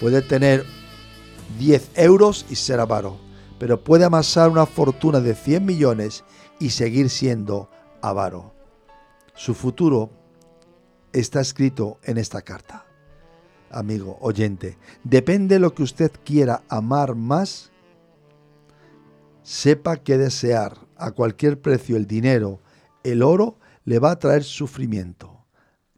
Puede 0.00 0.20
tener 0.20 0.66
10 1.60 1.90
euros 1.94 2.44
y 2.50 2.56
ser 2.56 2.80
avaro, 2.80 3.18
pero 3.60 3.84
puede 3.84 4.04
amasar 4.04 4.50
una 4.50 4.66
fortuna 4.66 5.20
de 5.20 5.36
100 5.36 5.64
millones 5.64 6.24
y 6.58 6.70
seguir 6.70 7.08
siendo 7.08 7.70
avaro. 8.02 8.52
Su 9.36 9.54
futuro 9.54 10.19
está 11.12 11.40
escrito 11.40 11.98
en 12.04 12.18
esta 12.18 12.42
carta. 12.42 12.86
Amigo, 13.70 14.18
oyente, 14.20 14.78
depende 15.04 15.56
de 15.56 15.60
lo 15.60 15.74
que 15.74 15.82
usted 15.82 16.10
quiera 16.24 16.62
amar 16.68 17.14
más, 17.14 17.70
sepa 19.42 19.96
que 19.96 20.18
desear 20.18 20.76
a 20.96 21.12
cualquier 21.12 21.60
precio 21.60 21.96
el 21.96 22.06
dinero, 22.06 22.60
el 23.04 23.22
oro, 23.22 23.58
le 23.84 23.98
va 23.98 24.12
a 24.12 24.18
traer 24.18 24.44
sufrimiento. 24.44 25.46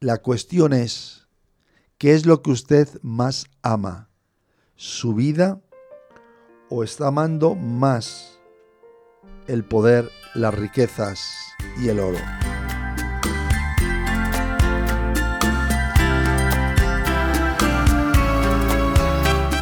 La 0.01 0.19
cuestión 0.19 0.73
es, 0.73 1.27
¿qué 1.99 2.15
es 2.15 2.27
lo 2.27 2.43
que 2.43 2.51
usted 2.51 2.89
más 3.03 3.47
ama? 3.63 4.11
¿Su 4.77 5.15
vida 5.15 5.61
o 6.69 6.85
está 6.85 7.09
amando 7.09 7.55
más 7.55 8.39
el 9.47 9.65
poder, 9.65 10.11
las 10.35 10.55
riquezas 10.55 11.21
y 11.81 11.89
el 11.89 12.01
oro? 12.01 12.19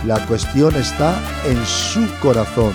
La 0.06 0.26
cuestión 0.26 0.74
está 0.76 1.20
en 1.46 1.62
su 1.66 2.08
corazón. 2.20 2.72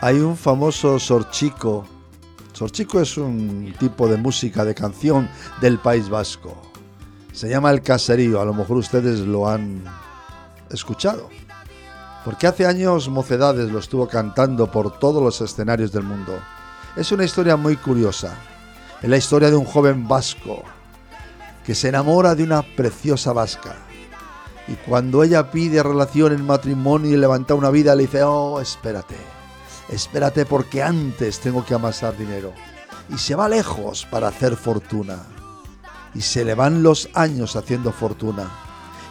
Hay 0.00 0.20
un 0.20 0.36
famoso 0.36 1.00
sorchico. 1.00 1.84
Sorchico 2.52 3.00
es 3.00 3.16
un 3.18 3.74
tipo 3.80 4.06
de 4.06 4.16
música, 4.16 4.64
de 4.64 4.72
canción 4.72 5.28
del 5.60 5.80
País 5.80 6.08
Vasco. 6.08 6.56
Se 7.32 7.48
llama 7.48 7.72
El 7.72 7.82
Caserío, 7.82 8.40
a 8.40 8.44
lo 8.44 8.54
mejor 8.54 8.76
ustedes 8.76 9.18
lo 9.20 9.48
han 9.48 9.82
escuchado. 10.70 11.28
Porque 12.24 12.46
hace 12.46 12.64
años 12.64 13.08
Mocedades 13.08 13.72
lo 13.72 13.80
estuvo 13.80 14.06
cantando 14.06 14.70
por 14.70 15.00
todos 15.00 15.20
los 15.20 15.40
escenarios 15.40 15.90
del 15.90 16.04
mundo. 16.04 16.38
Es 16.94 17.10
una 17.10 17.24
historia 17.24 17.56
muy 17.56 17.74
curiosa. 17.74 18.36
Es 19.02 19.10
la 19.10 19.16
historia 19.16 19.50
de 19.50 19.56
un 19.56 19.64
joven 19.64 20.06
vasco 20.06 20.62
que 21.64 21.74
se 21.74 21.88
enamora 21.88 22.36
de 22.36 22.44
una 22.44 22.62
preciosa 22.62 23.32
vasca. 23.32 23.74
Y 24.68 24.74
cuando 24.74 25.24
ella 25.24 25.50
pide 25.50 25.82
relación 25.82 26.32
en 26.34 26.46
matrimonio 26.46 27.10
y 27.10 27.16
levanta 27.16 27.54
una 27.54 27.70
vida, 27.70 27.96
le 27.96 28.04
dice, 28.04 28.22
oh, 28.22 28.60
espérate 28.60 29.37
espérate 29.88 30.46
porque 30.46 30.82
antes 30.82 31.40
tengo 31.40 31.64
que 31.64 31.74
amasar 31.74 32.16
dinero. 32.16 32.52
Y 33.08 33.18
se 33.18 33.34
va 33.34 33.48
lejos 33.48 34.06
para 34.10 34.28
hacer 34.28 34.56
fortuna. 34.56 35.18
Y 36.14 36.20
se 36.20 36.44
le 36.44 36.54
van 36.54 36.82
los 36.82 37.08
años 37.14 37.56
haciendo 37.56 37.92
fortuna. 37.92 38.50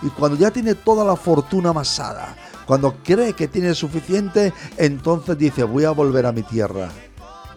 Y 0.01 0.09
cuando 0.09 0.37
ya 0.37 0.51
tiene 0.51 0.75
toda 0.75 1.03
la 1.03 1.15
fortuna 1.15 1.69
amasada, 1.69 2.35
cuando 2.65 2.97
cree 3.03 3.33
que 3.33 3.47
tiene 3.47 3.73
suficiente, 3.73 4.53
entonces 4.77 5.37
dice, 5.37 5.63
voy 5.63 5.85
a 5.85 5.91
volver 5.91 6.25
a 6.25 6.31
mi 6.31 6.43
tierra. 6.43 6.89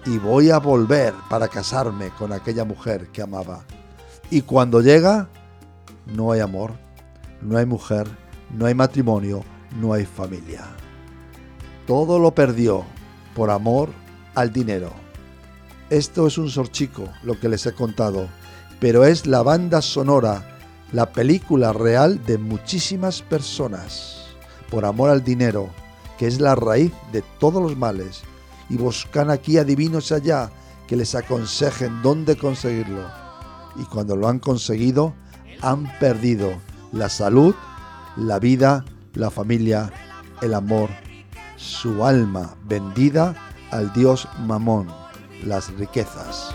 Y 0.07 0.19
voy 0.19 0.51
a 0.51 0.59
volver 0.59 1.13
para 1.29 1.49
casarme 1.49 2.11
con 2.11 2.33
aquella 2.33 2.65
mujer 2.65 3.09
que 3.09 3.23
amaba. 3.23 3.65
Y 4.31 4.43
cuando 4.43 4.81
llega, 4.81 5.29
no 6.07 6.33
hay 6.33 6.41
amor, 6.41 6.73
no 7.43 7.59
hay 7.59 7.67
mujer, 7.67 8.07
no 8.51 8.67
hay 8.67 8.75
matrimonio, 8.75 9.45
no 9.79 9.93
hay 9.93 10.07
familia. 10.07 10.65
Todo 11.87 12.19
lo 12.19 12.35
perdió 12.35 12.85
por 13.35 13.51
amor 13.51 13.91
al 14.35 14.53
dinero. 14.53 14.93
Esto 15.91 16.27
es 16.27 16.39
un 16.39 16.49
sorchico, 16.49 17.09
lo 17.23 17.39
que 17.39 17.49
les 17.49 17.67
he 17.67 17.73
contado, 17.73 18.29
pero 18.79 19.05
es 19.05 19.27
la 19.27 19.43
banda 19.43 19.83
sonora, 19.83 20.59
la 20.93 21.13
película 21.13 21.73
real 21.73 22.25
de 22.25 22.39
muchísimas 22.39 23.23
personas, 23.23 24.25
por 24.71 24.85
amor 24.85 25.11
al 25.11 25.25
dinero, 25.25 25.69
que 26.19 26.27
es 26.27 26.41
la 26.41 26.55
raíz 26.55 26.93
de 27.13 27.23
todos 27.39 27.63
los 27.63 27.77
males, 27.77 28.23
y 28.69 28.77
buscan 28.77 29.31
aquí 29.31 29.59
adivinos 29.59 30.13
allá 30.13 30.51
que 30.87 30.97
les 30.97 31.15
aconsejen 31.15 32.03
dónde 32.03 32.37
conseguirlo. 32.37 33.09
Y 33.77 33.85
cuando 33.85 34.17
lo 34.17 34.29
han 34.29 34.39
conseguido, 34.39 35.15
han 35.61 35.91
perdido 35.99 36.53
la 36.93 37.09
salud, 37.09 37.55
la 38.17 38.39
vida, 38.39 38.85
la 39.15 39.31
familia, 39.31 39.93
el 40.41 40.55
amor 40.55 40.91
su 41.61 42.05
alma 42.05 42.55
vendida 42.65 43.35
al 43.71 43.93
dios 43.93 44.27
Mamón, 44.47 44.89
las 45.45 45.71
riquezas. 45.75 46.55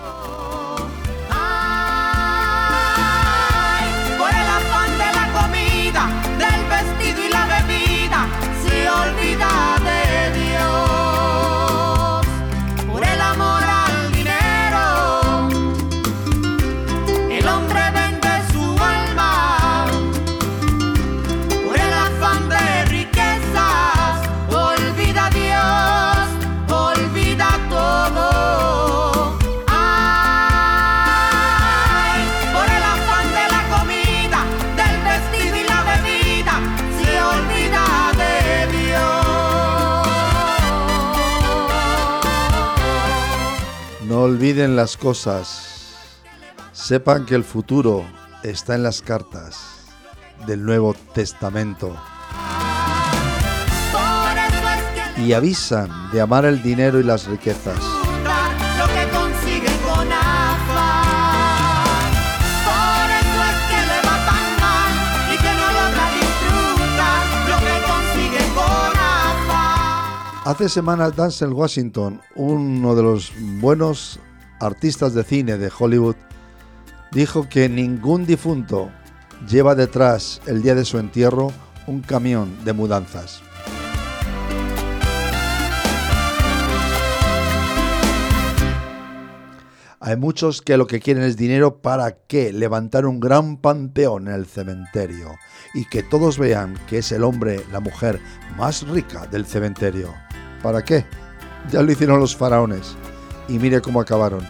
Olviden 44.25 44.75
las 44.75 44.97
cosas. 44.97 45.93
Sepan 46.73 47.27
que 47.27 47.35
el 47.35 47.43
futuro 47.43 48.03
está 48.43 48.73
en 48.73 48.81
las 48.81 49.01
cartas 49.01 49.85
del 50.47 50.65
Nuevo 50.65 50.95
Testamento. 51.13 51.95
Y 55.17 55.33
avisan 55.33 56.11
de 56.11 56.21
amar 56.21 56.45
el 56.45 56.61
dinero 56.63 56.99
y 56.99 57.03
las 57.03 57.27
riquezas. 57.27 58.04
Hace 70.45 70.69
semanas 70.69 71.15
Denzel 71.15 71.53
Washington, 71.53 72.21
uno 72.35 72.93
de 72.93 73.01
los 73.01 73.33
buenos 73.59 74.19
artistas 74.59 75.15
de 75.15 75.23
cine 75.23 75.57
de 75.57 75.71
Hollywood, 75.75 76.15
dijo 77.11 77.49
que 77.49 77.67
ningún 77.67 78.27
difunto 78.27 78.91
lleva 79.49 79.73
detrás 79.73 80.43
el 80.45 80.61
día 80.61 80.75
de 80.75 80.85
su 80.85 80.99
entierro 80.99 81.51
un 81.87 82.01
camión 82.01 82.63
de 82.63 82.73
mudanzas. 82.73 83.41
Hay 89.99 90.17
muchos 90.17 90.61
que 90.61 90.77
lo 90.77 90.85
que 90.85 90.99
quieren 90.99 91.23
es 91.23 91.37
dinero 91.37 91.81
para 91.81 92.17
qué? 92.27 92.53
Levantar 92.53 93.07
un 93.07 93.19
gran 93.19 93.57
panteón 93.57 94.27
en 94.27 94.35
el 94.35 94.45
cementerio 94.45 95.31
y 95.73 95.85
que 95.85 96.03
todos 96.03 96.37
vean 96.37 96.77
que 96.87 96.99
es 96.99 97.11
el 97.11 97.23
hombre, 97.23 97.65
la 97.71 97.79
mujer 97.79 98.19
más 98.55 98.87
rica 98.87 99.25
del 99.25 99.47
cementerio. 99.47 100.13
¿Para 100.65 100.83
qué? 100.83 101.05
Ya 101.69 101.83
lo 101.83 101.91
hicieron 101.91 102.19
los 102.19 102.35
faraones 102.35 102.97
y 103.47 103.59
mire 103.59 103.81
cómo 103.81 104.01
acabaron. 104.01 104.41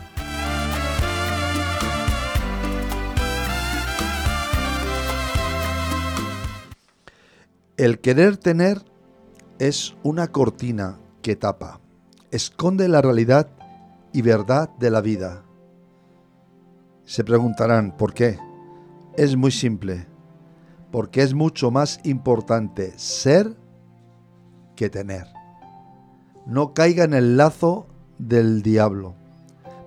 El 7.76 8.00
querer 8.00 8.38
tener 8.38 8.82
es 9.60 9.98
una 10.04 10.28
cortina 10.28 11.00
que 11.22 11.36
tapa, 11.36 11.82
esconde 12.32 12.88
la 12.88 13.02
realidad 13.02 13.50
y 14.14 14.22
verdad 14.22 14.70
de 14.80 14.92
la 14.92 15.02
vida. 15.02 15.44
Se 17.04 17.26
preguntarán, 17.26 17.98
¿por 17.98 18.14
qué? 18.14 18.40
Es 19.18 19.36
muy 19.36 19.52
simple, 19.52 20.08
porque 20.94 21.24
es 21.24 21.34
mucho 21.34 21.72
más 21.72 22.00
importante 22.06 22.94
ser 22.98 23.58
que 24.78 24.90
tener. 24.90 25.35
No 26.46 26.74
caiga 26.74 27.04
en 27.04 27.14
el 27.14 27.38
lazo 27.38 27.88
del 28.18 28.62
diablo, 28.62 29.16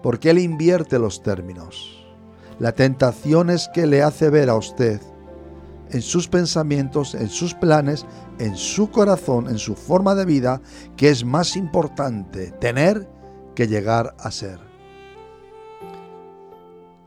porque 0.02 0.30
él 0.30 0.38
invierte 0.38 0.98
los 0.98 1.22
términos. 1.22 2.04
La 2.58 2.72
tentación 2.72 3.50
es 3.50 3.68
que 3.72 3.86
le 3.86 4.02
hace 4.02 4.30
ver 4.30 4.50
a 4.50 4.56
usted 4.56 5.00
en 5.90 6.02
sus 6.02 6.28
pensamientos, 6.28 7.14
en 7.14 7.28
sus 7.28 7.54
planes, 7.54 8.04
en 8.38 8.56
su 8.56 8.90
corazón, 8.90 9.48
en 9.48 9.58
su 9.58 9.74
forma 9.74 10.14
de 10.14 10.24
vida, 10.24 10.60
que 10.96 11.08
es 11.10 11.24
más 11.24 11.56
importante 11.56 12.50
tener 12.52 13.08
que 13.54 13.68
llegar 13.68 14.14
a 14.18 14.30
ser. 14.30 14.58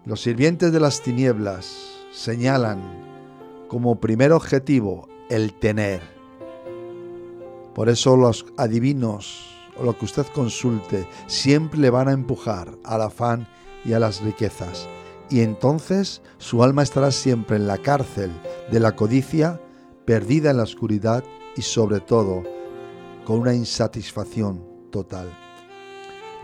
Los 0.06 0.22
sirvientes 0.22 0.72
de 0.72 0.80
las 0.80 1.02
tinieblas 1.02 1.92
señalan 2.12 2.82
como 3.68 4.00
primer 4.00 4.32
objetivo 4.32 5.08
el 5.30 5.54
tener. 5.54 6.21
Por 7.74 7.90
eso 7.90 8.18
los 8.18 8.46
adivinos 8.58 9.48
o 9.78 9.84
lo 9.84 9.98
que 9.98 10.06
usted 10.06 10.26
consulte 10.34 11.08
siempre 11.28 11.80
le 11.80 11.90
van 11.90 12.08
a 12.08 12.14
empujar 12.14 12.78
al 12.84 13.02
afán 13.02 13.48
y 13.86 13.94
a 13.94 14.00
las 14.00 14.22
riquezas 14.22 14.88
y 15.32 15.42
entonces 15.42 16.22
su 16.38 16.62
alma 16.62 16.84
estará 16.84 17.10
siempre 17.10 17.56
en 17.56 17.66
la 17.66 17.78
cárcel 17.78 18.32
de 18.70 18.82
la 18.82 18.96
codicia, 18.98 19.62
perdida 20.06 20.52
en 20.52 20.58
la 20.58 20.64
oscuridad 20.64 21.24
y 21.56 21.62
sobre 21.62 22.02
todo 22.02 22.44
con 23.26 23.40
una 23.40 23.54
insatisfacción 23.54 24.62
total. 24.92 25.30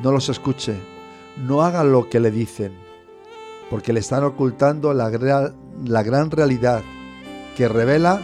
No 0.01 0.13
los 0.13 0.29
escuche, 0.29 0.75
no 1.35 1.63
haga 1.63 1.83
lo 1.83 2.09
que 2.09 2.21
le 2.21 2.31
dicen, 2.31 2.71
porque 3.69 3.91
le 3.91 3.99
están 3.99 4.23
ocultando 4.23 4.93
la, 4.93 5.09
la 5.85 6.03
gran 6.03 6.31
realidad 6.31 6.81
que 7.57 7.67
revela 7.67 8.21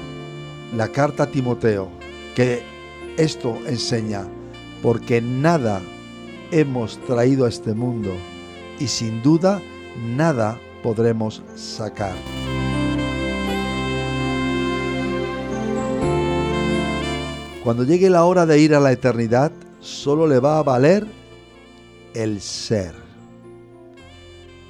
la 0.74 0.88
carta 0.88 1.24
a 1.24 1.32
Timoteo, 1.32 1.89
que 2.36 2.63
esto 3.17 3.58
enseña, 3.67 4.26
porque 4.82 5.21
nada 5.21 5.82
hemos 6.52 6.97
traído 7.06 7.45
a 7.45 7.49
este 7.49 7.73
mundo 7.73 8.12
y 8.80 8.88
sin 8.88 9.21
duda 9.21 9.62
nada 10.15 10.60
podremos 10.82 11.41
sacar. 11.56 12.15
Cuando 17.63 17.86
llegue 17.86 18.10
la 18.10 18.26
hora 18.26 18.45
de 18.45 18.60
ir 18.60 18.76
a 18.76 18.82
la 18.82 18.91
eternidad, 18.91 19.52
solo 19.80 20.28
le 20.28 20.39
va 20.39 20.60
a 20.60 20.63
valer 20.63 21.08
el 22.13 22.41
ser. 22.41 22.93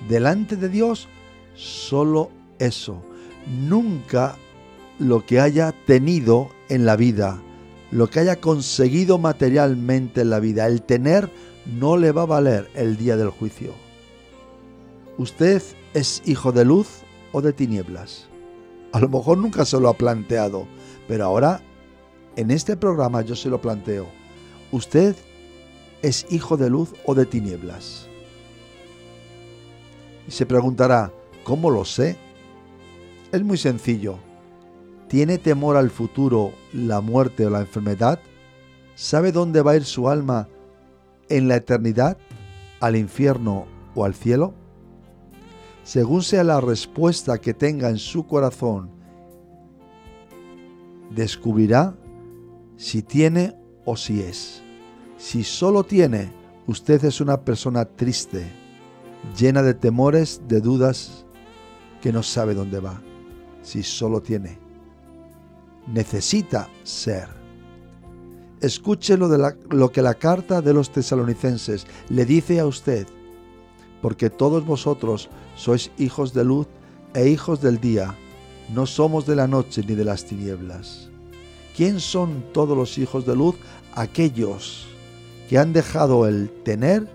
Delante 0.07 0.55
de 0.55 0.69
Dios, 0.69 1.07
solo 1.55 2.29
eso. 2.59 3.03
Nunca 3.47 4.35
lo 4.99 5.25
que 5.25 5.39
haya 5.39 5.73
tenido 5.87 6.49
en 6.69 6.85
la 6.85 6.95
vida, 6.95 7.41
lo 7.93 8.09
que 8.09 8.19
haya 8.19 8.41
conseguido 8.41 9.19
materialmente 9.19 10.21
en 10.21 10.31
la 10.31 10.39
vida. 10.39 10.65
El 10.65 10.81
tener 10.81 11.29
no 11.65 11.95
le 11.95 12.11
va 12.11 12.23
a 12.23 12.25
valer 12.25 12.67
el 12.73 12.97
día 12.97 13.17
del 13.17 13.29
juicio. 13.29 13.71
¿Usted 15.19 15.61
es 15.93 16.23
hijo 16.25 16.51
de 16.51 16.65
luz 16.65 16.87
o 17.33 17.41
de 17.41 17.53
tinieblas? 17.53 18.27
A 18.93 18.99
lo 18.99 19.09
mejor 19.09 19.37
nunca 19.37 19.63
se 19.63 19.79
lo 19.79 19.89
ha 19.89 19.93
planteado, 19.93 20.67
pero 21.07 21.25
ahora 21.25 21.61
en 22.35 22.49
este 22.49 22.75
programa 22.75 23.21
yo 23.21 23.35
se 23.35 23.49
lo 23.49 23.61
planteo. 23.61 24.07
¿Usted 24.71 25.15
es 26.01 26.25
hijo 26.31 26.57
de 26.57 26.71
luz 26.71 26.93
o 27.05 27.13
de 27.13 27.27
tinieblas? 27.27 28.07
Y 30.27 30.31
se 30.31 30.47
preguntará, 30.47 31.13
¿cómo 31.43 31.69
lo 31.69 31.85
sé? 31.85 32.17
Es 33.31 33.43
muy 33.43 33.59
sencillo. 33.59 34.17
¿Tiene 35.13 35.37
temor 35.37 35.77
al 35.77 35.91
futuro, 35.91 36.53
la 36.73 36.99
muerte 36.99 37.45
o 37.45 37.51
la 37.51 37.59
enfermedad? 37.59 38.17
¿Sabe 38.95 39.31
dónde 39.31 39.61
va 39.61 39.73
a 39.73 39.75
ir 39.75 39.85
su 39.85 40.09
alma 40.09 40.47
en 41.29 41.47
la 41.47 41.57
eternidad? 41.57 42.17
¿Al 42.79 42.95
infierno 42.95 43.67
o 43.93 44.05
al 44.05 44.15
cielo? 44.15 44.55
según 45.83 46.23
sea 46.23 46.43
la 46.43 46.61
respuesta 46.61 47.37
que 47.37 47.53
tenga 47.53 47.89
en 47.89 47.99
su 47.99 48.25
corazón, 48.25 48.89
descubrirá 51.11 51.95
si 52.75 53.03
tiene 53.03 53.55
o 53.85 53.95
si 53.95 54.21
es. 54.21 54.63
Si 55.17 55.43
solo 55.43 55.83
tiene, 55.83 56.31
usted 56.65 57.05
es 57.05 57.21
una 57.21 57.41
persona 57.41 57.85
triste, 57.85 58.51
llena 59.37 59.61
de 59.61 59.75
temores, 59.75 60.41
de 60.47 60.59
dudas, 60.59 61.25
que 62.01 62.11
no 62.11 62.23
sabe 62.23 62.55
dónde 62.55 62.79
va. 62.79 62.99
Si 63.61 63.83
solo 63.83 64.21
tiene, 64.21 64.62
necesita 65.87 66.69
ser. 66.83 67.27
Escuche 68.61 69.17
lo, 69.17 69.27
de 69.27 69.55
lo 69.69 69.91
que 69.91 70.01
la 70.01 70.13
carta 70.13 70.61
de 70.61 70.73
los 70.73 70.91
tesalonicenses 70.91 71.85
le 72.09 72.25
dice 72.25 72.59
a 72.59 72.65
usted 72.65 73.07
porque 74.03 74.29
todos 74.29 74.65
vosotros 74.65 75.29
sois 75.55 75.89
hijos 75.97 76.33
de 76.33 76.43
luz 76.43 76.67
e 77.15 77.29
hijos 77.29 77.61
del 77.61 77.79
día, 77.79 78.13
no 78.73 78.85
somos 78.85 79.25
de 79.25 79.37
la 79.37 79.47
noche 79.47 79.81
ni 79.87 79.95
de 79.95 80.03
las 80.03 80.25
tinieblas. 80.25 81.09
¿Quién 81.73 82.01
son 82.01 82.43
todos 82.51 82.75
los 82.77 82.97
hijos 82.97 83.25
de 83.25 83.33
luz? 83.33 83.55
Aquellos 83.95 84.87
que 85.47 85.57
han 85.57 85.71
dejado 85.71 86.27
el 86.27 86.49
tener 86.63 87.07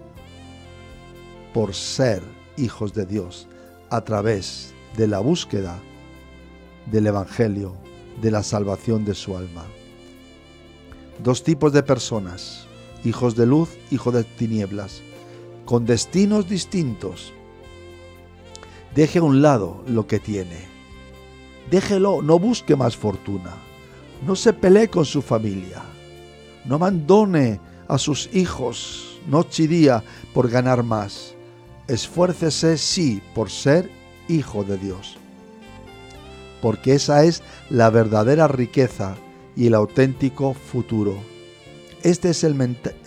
por 1.53 1.75
ser 1.75 2.23
hijos 2.57 2.95
de 2.95 3.05
Dios 3.05 3.49
a 3.91 4.01
través 4.01 4.73
de 4.97 5.09
la 5.09 5.19
búsqueda 5.19 5.79
del 6.91 7.07
Evangelio, 7.07 7.77
de 8.21 8.31
la 8.31 8.43
salvación 8.43 9.05
de 9.05 9.15
su 9.15 9.37
alma. 9.37 9.65
Dos 11.23 11.43
tipos 11.43 11.73
de 11.73 11.83
personas, 11.83 12.67
hijos 13.05 13.37
de 13.37 13.47
luz, 13.47 13.71
hijos 13.91 14.15
de 14.15 14.25
tinieblas 14.25 15.03
con 15.69 15.85
destinos 15.85 16.49
distintos. 16.49 17.31
Deje 18.95 19.19
a 19.19 19.23
un 19.23 19.43
lado 19.43 19.85
lo 19.87 20.07
que 20.07 20.19
tiene. 20.19 20.67
Déjelo, 21.71 22.23
no 22.23 22.39
busque 22.39 22.75
más 22.75 22.97
fortuna. 22.97 23.53
No 24.27 24.35
se 24.35 24.55
pelee 24.55 24.89
con 24.89 25.05
su 25.05 25.21
familia. 25.21 25.83
No 26.65 26.77
abandone 26.77 27.61
a 27.87 27.99
sus 27.99 28.31
hijos 28.35 29.21
noche 29.29 29.65
y 29.65 29.67
día 29.67 30.03
por 30.33 30.49
ganar 30.49 30.83
más. 30.85 31.35
Esfuércese 31.87 32.79
sí 32.79 33.21
por 33.35 33.51
ser 33.51 33.91
hijo 34.27 34.65
de 34.65 34.79
Dios. 34.79 35.19
Porque 36.61 36.95
esa 36.95 37.25
es 37.25 37.43
la 37.71 37.91
verdadera 37.91 38.49
riqueza 38.49 39.17
y 39.57 39.67
el 39.67 39.75
auténtico 39.75 40.55
futuro. 40.55 41.17
Este 42.03 42.31
es 42.31 42.45
el 42.45 42.55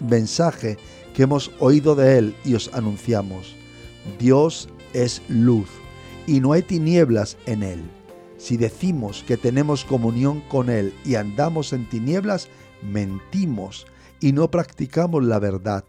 mensaje 0.02 0.78
que 1.14 1.24
hemos 1.24 1.52
oído 1.60 1.96
de 1.96 2.18
Él 2.18 2.36
y 2.44 2.56
os 2.56 2.74
anunciamos. 2.74 3.56
Dios 4.20 4.70
es 4.94 5.22
luz 5.28 5.70
y 6.28 6.40
no 6.40 6.54
hay 6.54 6.62
tinieblas 6.62 7.38
en 7.46 7.64
Él. 7.64 7.84
Si 8.38 8.58
decimos 8.58 9.24
que 9.28 9.38
tenemos 9.38 9.86
comunión 9.86 10.42
con 10.50 10.70
Él 10.70 10.94
y 11.06 11.16
andamos 11.16 11.74
en 11.74 11.88
tinieblas, 11.88 12.48
mentimos 12.82 13.86
y 14.20 14.32
no 14.34 14.50
practicamos 14.50 15.24
la 15.24 15.40
verdad. 15.40 15.84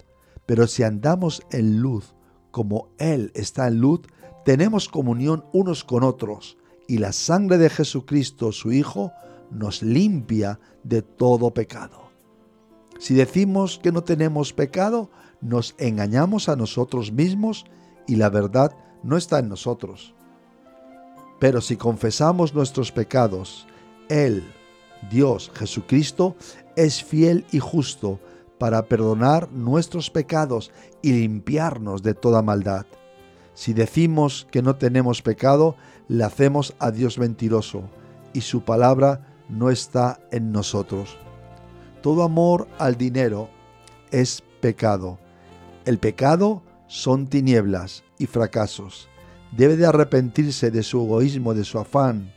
Pero 0.47 0.67
si 0.67 0.83
andamos 0.83 1.43
en 1.51 1.81
luz, 1.81 2.15
como 2.51 2.89
Él 2.99 3.33
está 3.35 3.69
en 3.69 3.79
luz, 3.79 4.03
tenemos 4.45 4.89
comunión 4.89 5.45
unos 5.53 5.85
con 5.85 6.03
otros, 6.03 6.59
y 6.89 6.99
la 6.99 7.13
sangre 7.13 7.59
de 7.59 7.71
Jesucristo, 7.71 8.53
su 8.53 8.73
Hijo, 8.73 9.13
nos 9.51 9.83
limpia 9.83 10.59
de 10.83 11.03
todo 11.03 11.53
pecado. 11.53 12.11
Si 12.99 13.15
decimos 13.15 13.81
que 13.83 13.93
no 13.93 14.05
tenemos 14.05 14.53
pecado, 14.53 15.11
nos 15.41 15.75
engañamos 15.79 16.49
a 16.49 16.57
nosotros 16.57 17.13
mismos 17.13 17.65
y 18.07 18.17
la 18.17 18.31
verdad 18.31 18.77
no 19.03 19.17
está 19.17 19.41
en 19.41 19.49
nosotros. 19.49 20.15
Pero 21.41 21.61
si 21.61 21.77
confesamos 21.77 22.55
nuestros 22.55 22.93
pecados, 22.93 23.67
Él, 24.09 24.45
Dios, 25.11 25.51
Jesucristo, 25.55 26.37
es 26.77 27.03
fiel 27.03 27.45
y 27.51 27.59
justo 27.59 28.21
para 28.59 28.87
perdonar 28.87 29.51
nuestros 29.51 30.09
pecados 30.09 30.71
y 31.03 31.13
limpiarnos 31.13 32.03
de 32.05 32.15
toda 32.15 32.43
maldad. 32.43 32.87
Si 33.55 33.75
decimos 33.75 34.47
que 34.51 34.63
no 34.63 34.77
tenemos 34.77 35.23
pecado, 35.23 35.77
le 36.09 36.25
hacemos 36.25 36.75
a 36.79 36.91
Dios 36.91 37.19
mentiroso 37.19 37.83
y 38.33 38.41
su 38.41 38.63
palabra 38.63 39.27
no 39.49 39.71
está 39.71 40.21
en 40.31 40.53
nosotros. 40.53 41.17
Todo 42.03 42.23
amor 42.23 42.67
al 42.79 42.97
dinero 42.97 43.49
es 44.11 44.43
pecado. 44.61 45.19
El 45.85 45.99
pecado 45.99 46.63
son 46.87 47.27
tinieblas 47.27 48.05
y 48.19 48.27
fracasos. 48.27 49.09
Debe 49.53 49.77
de 49.77 49.87
arrepentirse 49.87 50.71
de 50.71 50.83
su 50.83 51.03
egoísmo, 51.03 51.55
de 51.55 51.65
su 51.65 51.79
afán, 51.79 52.33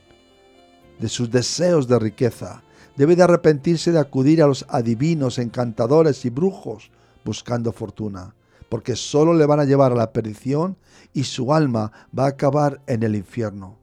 de 1.00 1.10
sus 1.10 1.32
deseos 1.32 1.88
de 1.88 2.00
riqueza. 2.00 2.64
Debe 2.98 3.16
de 3.16 3.24
arrepentirse 3.24 3.92
de 3.92 4.00
acudir 4.00 4.42
a 4.42 4.48
los 4.48 4.66
adivinos, 4.70 5.38
encantadores 5.38 6.26
y 6.26 6.30
brujos 6.30 6.92
buscando 7.26 7.72
fortuna, 7.72 8.36
porque 8.70 8.96
solo 8.96 9.34
le 9.34 9.46
van 9.46 9.60
a 9.60 9.66
llevar 9.66 9.92
a 9.92 9.96
la 9.96 10.12
perdición 10.12 10.78
y 11.14 11.24
su 11.24 11.54
alma 11.54 11.92
va 12.18 12.26
a 12.26 12.30
acabar 12.30 12.82
en 12.88 13.04
el 13.04 13.16
infierno. 13.16 13.78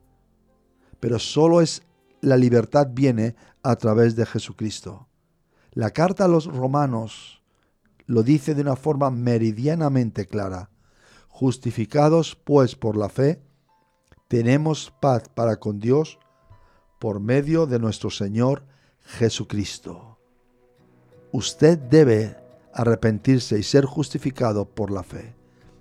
Pero 0.99 1.19
solo 1.19 1.61
es 1.61 1.83
la 2.21 2.37
libertad 2.37 2.87
viene 2.91 3.35
a 3.63 3.75
través 3.75 4.15
de 4.15 4.25
Jesucristo. 4.25 5.07
La 5.71 5.91
carta 5.91 6.25
a 6.25 6.27
los 6.27 6.45
romanos 6.45 7.41
lo 8.05 8.23
dice 8.23 8.53
de 8.55 8.61
una 8.61 8.75
forma 8.75 9.09
meridianamente 9.09 10.25
clara. 10.25 10.69
Justificados 11.27 12.35
pues 12.35 12.75
por 12.75 12.95
la 12.95 13.09
fe, 13.09 13.41
tenemos 14.27 14.93
paz 15.01 15.23
para 15.33 15.57
con 15.59 15.79
Dios 15.79 16.19
por 16.99 17.19
medio 17.19 17.65
de 17.65 17.79
nuestro 17.79 18.09
Señor 18.09 18.63
Jesucristo. 19.01 20.17
Usted 21.31 21.77
debe 21.77 22.37
arrepentirse 22.73 23.59
y 23.59 23.63
ser 23.63 23.85
justificado 23.85 24.65
por 24.65 24.91
la 24.91 25.03
fe. 25.03 25.35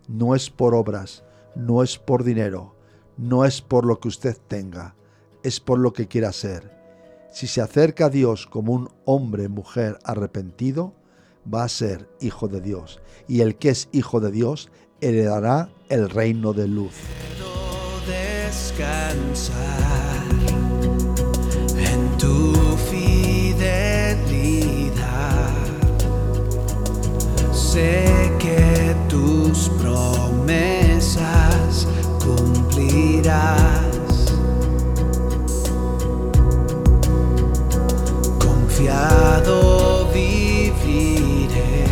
No 0.09 0.35
es 0.35 0.51
por 0.51 0.75
obras, 0.75 1.25
no 1.55 1.83
es 1.83 1.99
por 1.99 2.25
dinero, 2.25 2.75
no 3.17 3.45
es 3.45 3.61
por 3.61 3.85
lo 3.85 4.01
que 4.01 4.09
usted 4.09 4.37
tenga, 4.49 4.95
es 5.43 5.61
por 5.61 5.79
lo 5.79 5.93
que 5.93 6.09
quiera 6.09 6.33
ser. 6.33 6.71
Si 7.31 7.47
se 7.47 7.61
acerca 7.61 8.07
a 8.07 8.11
Dios 8.11 8.47
como 8.47 8.73
un 8.73 8.91
hombre, 9.05 9.49
mujer 9.49 9.99
arrepentido, 10.05 10.95
va 11.53 11.65
a 11.65 11.69
ser 11.69 12.09
hijo 12.21 12.49
de 12.49 12.61
Dios. 12.61 13.01
Y 13.27 13.41
el 13.41 13.57
que 13.57 13.71
es 13.71 13.89
hijo 13.93 14.21
de 14.21 14.31
Dios 14.31 14.71
heredará 15.01 15.71
el 15.89 16.11
reino 16.11 16.53
de 16.53 16.69
luz. 16.69 16.93
descansar 18.07 19.92
Sé 27.73 28.05
que 28.39 28.95
tus 29.09 29.71
promesas 29.81 31.25
cumplirás. 32.23 33.57
Confiado 38.39 40.07
viviré. 40.13 41.87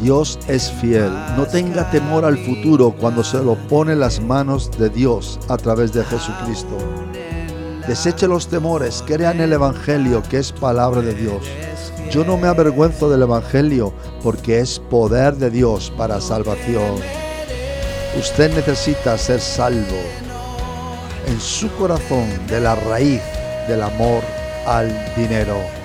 Dios 0.00 0.38
es 0.46 0.70
fiel. 0.70 1.10
No 1.36 1.44
tenga 1.44 1.90
temor 1.90 2.24
al 2.24 2.38
futuro 2.38 2.92
cuando 2.92 3.24
se 3.24 3.42
lo 3.42 3.56
pone 3.56 3.94
en 3.94 3.98
las 3.98 4.20
manos 4.20 4.70
de 4.78 4.88
Dios 4.88 5.40
a 5.48 5.56
través 5.56 5.92
de 5.92 6.04
Jesucristo. 6.04 6.78
Deseche 7.88 8.28
los 8.28 8.46
temores, 8.46 9.02
crea 9.04 9.32
en 9.32 9.40
el 9.40 9.52
Evangelio 9.52 10.22
que 10.22 10.38
es 10.38 10.52
palabra 10.52 11.00
de 11.00 11.14
Dios. 11.14 11.42
Yo 12.10 12.24
no 12.24 12.38
me 12.38 12.48
avergüenzo 12.48 13.10
del 13.10 13.22
Evangelio 13.22 13.92
porque 14.22 14.60
es 14.60 14.78
poder 14.78 15.36
de 15.36 15.50
Dios 15.50 15.92
para 15.96 16.22
salvación. 16.22 16.96
Usted 18.18 18.54
necesita 18.54 19.18
ser 19.18 19.40
salvo 19.40 19.98
en 21.26 21.38
su 21.38 21.70
corazón 21.72 22.26
de 22.46 22.60
la 22.60 22.76
raíz 22.76 23.20
del 23.68 23.82
amor 23.82 24.22
al 24.66 24.88
dinero. 25.16 25.77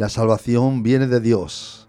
La 0.00 0.08
salvación 0.08 0.82
viene 0.82 1.06
de 1.08 1.20
Dios. 1.20 1.86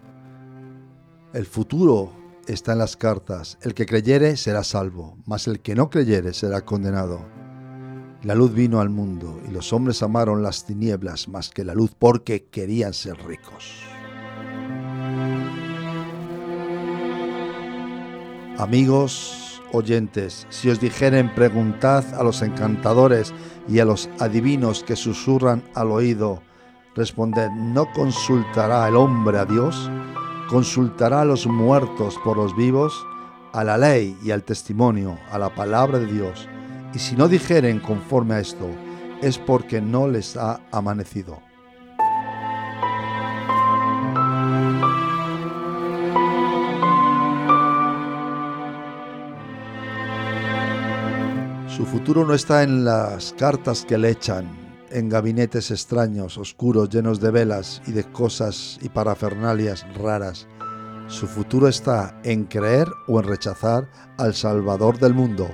El 1.33 1.45
futuro 1.45 2.11
está 2.45 2.73
en 2.73 2.79
las 2.79 2.97
cartas. 2.97 3.57
El 3.61 3.73
que 3.73 3.85
creyere 3.85 4.35
será 4.35 4.65
salvo, 4.65 5.17
mas 5.25 5.47
el 5.47 5.61
que 5.61 5.75
no 5.75 5.89
creyere 5.89 6.33
será 6.33 6.59
condenado. 6.65 7.25
La 8.23 8.35
luz 8.35 8.53
vino 8.53 8.81
al 8.81 8.89
mundo 8.89 9.39
y 9.47 9.51
los 9.51 9.71
hombres 9.71 10.03
amaron 10.03 10.43
las 10.43 10.65
tinieblas 10.65 11.29
más 11.29 11.51
que 11.51 11.63
la 11.63 11.73
luz 11.73 11.95
porque 11.97 12.47
querían 12.47 12.93
ser 12.93 13.15
ricos. 13.25 13.81
Amigos 18.57 19.61
oyentes, 19.71 20.47
si 20.49 20.69
os 20.69 20.81
dijeren 20.81 21.33
preguntad 21.33 22.03
a 22.15 22.23
los 22.23 22.41
encantadores 22.41 23.33
y 23.69 23.79
a 23.79 23.85
los 23.85 24.09
adivinos 24.19 24.83
que 24.83 24.97
susurran 24.97 25.63
al 25.75 25.91
oído, 25.91 26.41
responded, 26.95 27.49
¿no 27.51 27.91
consultará 27.93 28.87
el 28.87 28.95
hombre 28.95 29.37
a 29.37 29.45
Dios? 29.45 29.89
¿Consultará 30.49 31.21
a 31.21 31.25
los 31.25 31.47
muertos 31.47 32.19
por 32.23 32.37
los 32.37 32.55
vivos? 32.55 32.93
A 33.53 33.63
la 33.63 33.77
ley 33.77 34.17
y 34.23 34.31
al 34.31 34.43
testimonio, 34.43 35.17
a 35.31 35.37
la 35.37 35.53
palabra 35.53 35.99
de 35.99 36.07
Dios. 36.07 36.47
Y 36.93 36.99
si 36.99 37.15
no 37.15 37.27
dijeren 37.27 37.79
conforme 37.79 38.35
a 38.35 38.39
esto, 38.39 38.67
es 39.21 39.37
porque 39.37 39.81
no 39.81 40.07
les 40.07 40.35
ha 40.35 40.59
amanecido. 40.71 41.39
Su 51.67 51.85
futuro 51.85 52.25
no 52.25 52.33
está 52.33 52.63
en 52.63 52.83
las 52.83 53.33
cartas 53.33 53.85
que 53.85 53.97
le 53.97 54.09
echan, 54.09 54.60
en 54.91 55.09
gabinetes 55.09 55.71
extraños, 55.71 56.37
oscuros, 56.37 56.89
llenos 56.89 57.19
de 57.19 57.31
velas 57.31 57.81
y 57.87 57.91
de 57.91 58.03
cosas 58.11 58.77
y 58.81 58.89
parafernalias 58.89 59.85
raras. 59.95 60.47
Su 61.07 61.27
futuro 61.27 61.67
está 61.67 62.19
en 62.23 62.45
creer 62.45 62.87
o 63.07 63.19
en 63.19 63.27
rechazar 63.27 63.89
al 64.17 64.33
Salvador 64.33 64.97
del 64.99 65.13
mundo, 65.13 65.49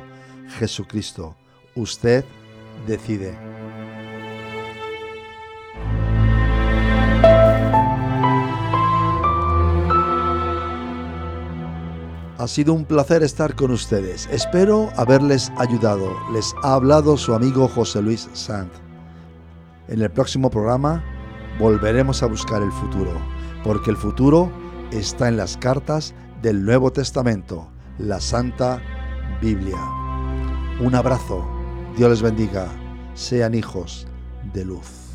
Jesucristo. 0.59 1.35
Usted 1.75 2.23
decide. 2.85 3.37
Ha 12.39 12.47
sido 12.47 12.73
un 12.73 12.85
placer 12.85 13.23
estar 13.23 13.55
con 13.55 13.71
ustedes. 13.71 14.29
Espero 14.31 14.91
haberles 14.95 15.51
ayudado. 15.57 16.13
Les 16.31 16.53
ha 16.61 16.75
hablado 16.75 17.17
su 17.17 17.33
amigo 17.33 17.67
José 17.67 18.01
Luis 18.01 18.29
Sant. 18.33 18.86
En 19.87 20.01
el 20.01 20.11
próximo 20.11 20.49
programa 20.49 21.03
volveremos 21.59 22.21
a 22.21 22.25
buscar 22.25 22.61
el 22.61 22.71
futuro, 22.71 23.11
porque 23.63 23.89
el 23.89 23.97
futuro 23.97 24.51
está 24.91 25.27
en 25.27 25.37
las 25.37 25.55
cartas 25.57 26.13
del 26.41 26.65
Nuevo 26.65 26.91
Testamento, 26.91 27.69
la 27.97 28.19
Santa 28.19 28.81
Biblia. 29.41 29.79
Un 30.81 30.93
abrazo. 30.93 31.47
Dios 31.95 32.09
les 32.09 32.21
bendiga. 32.21 32.67
Sean 33.13 33.55
hijos 33.55 34.07
de 34.53 34.65
luz. 34.65 35.06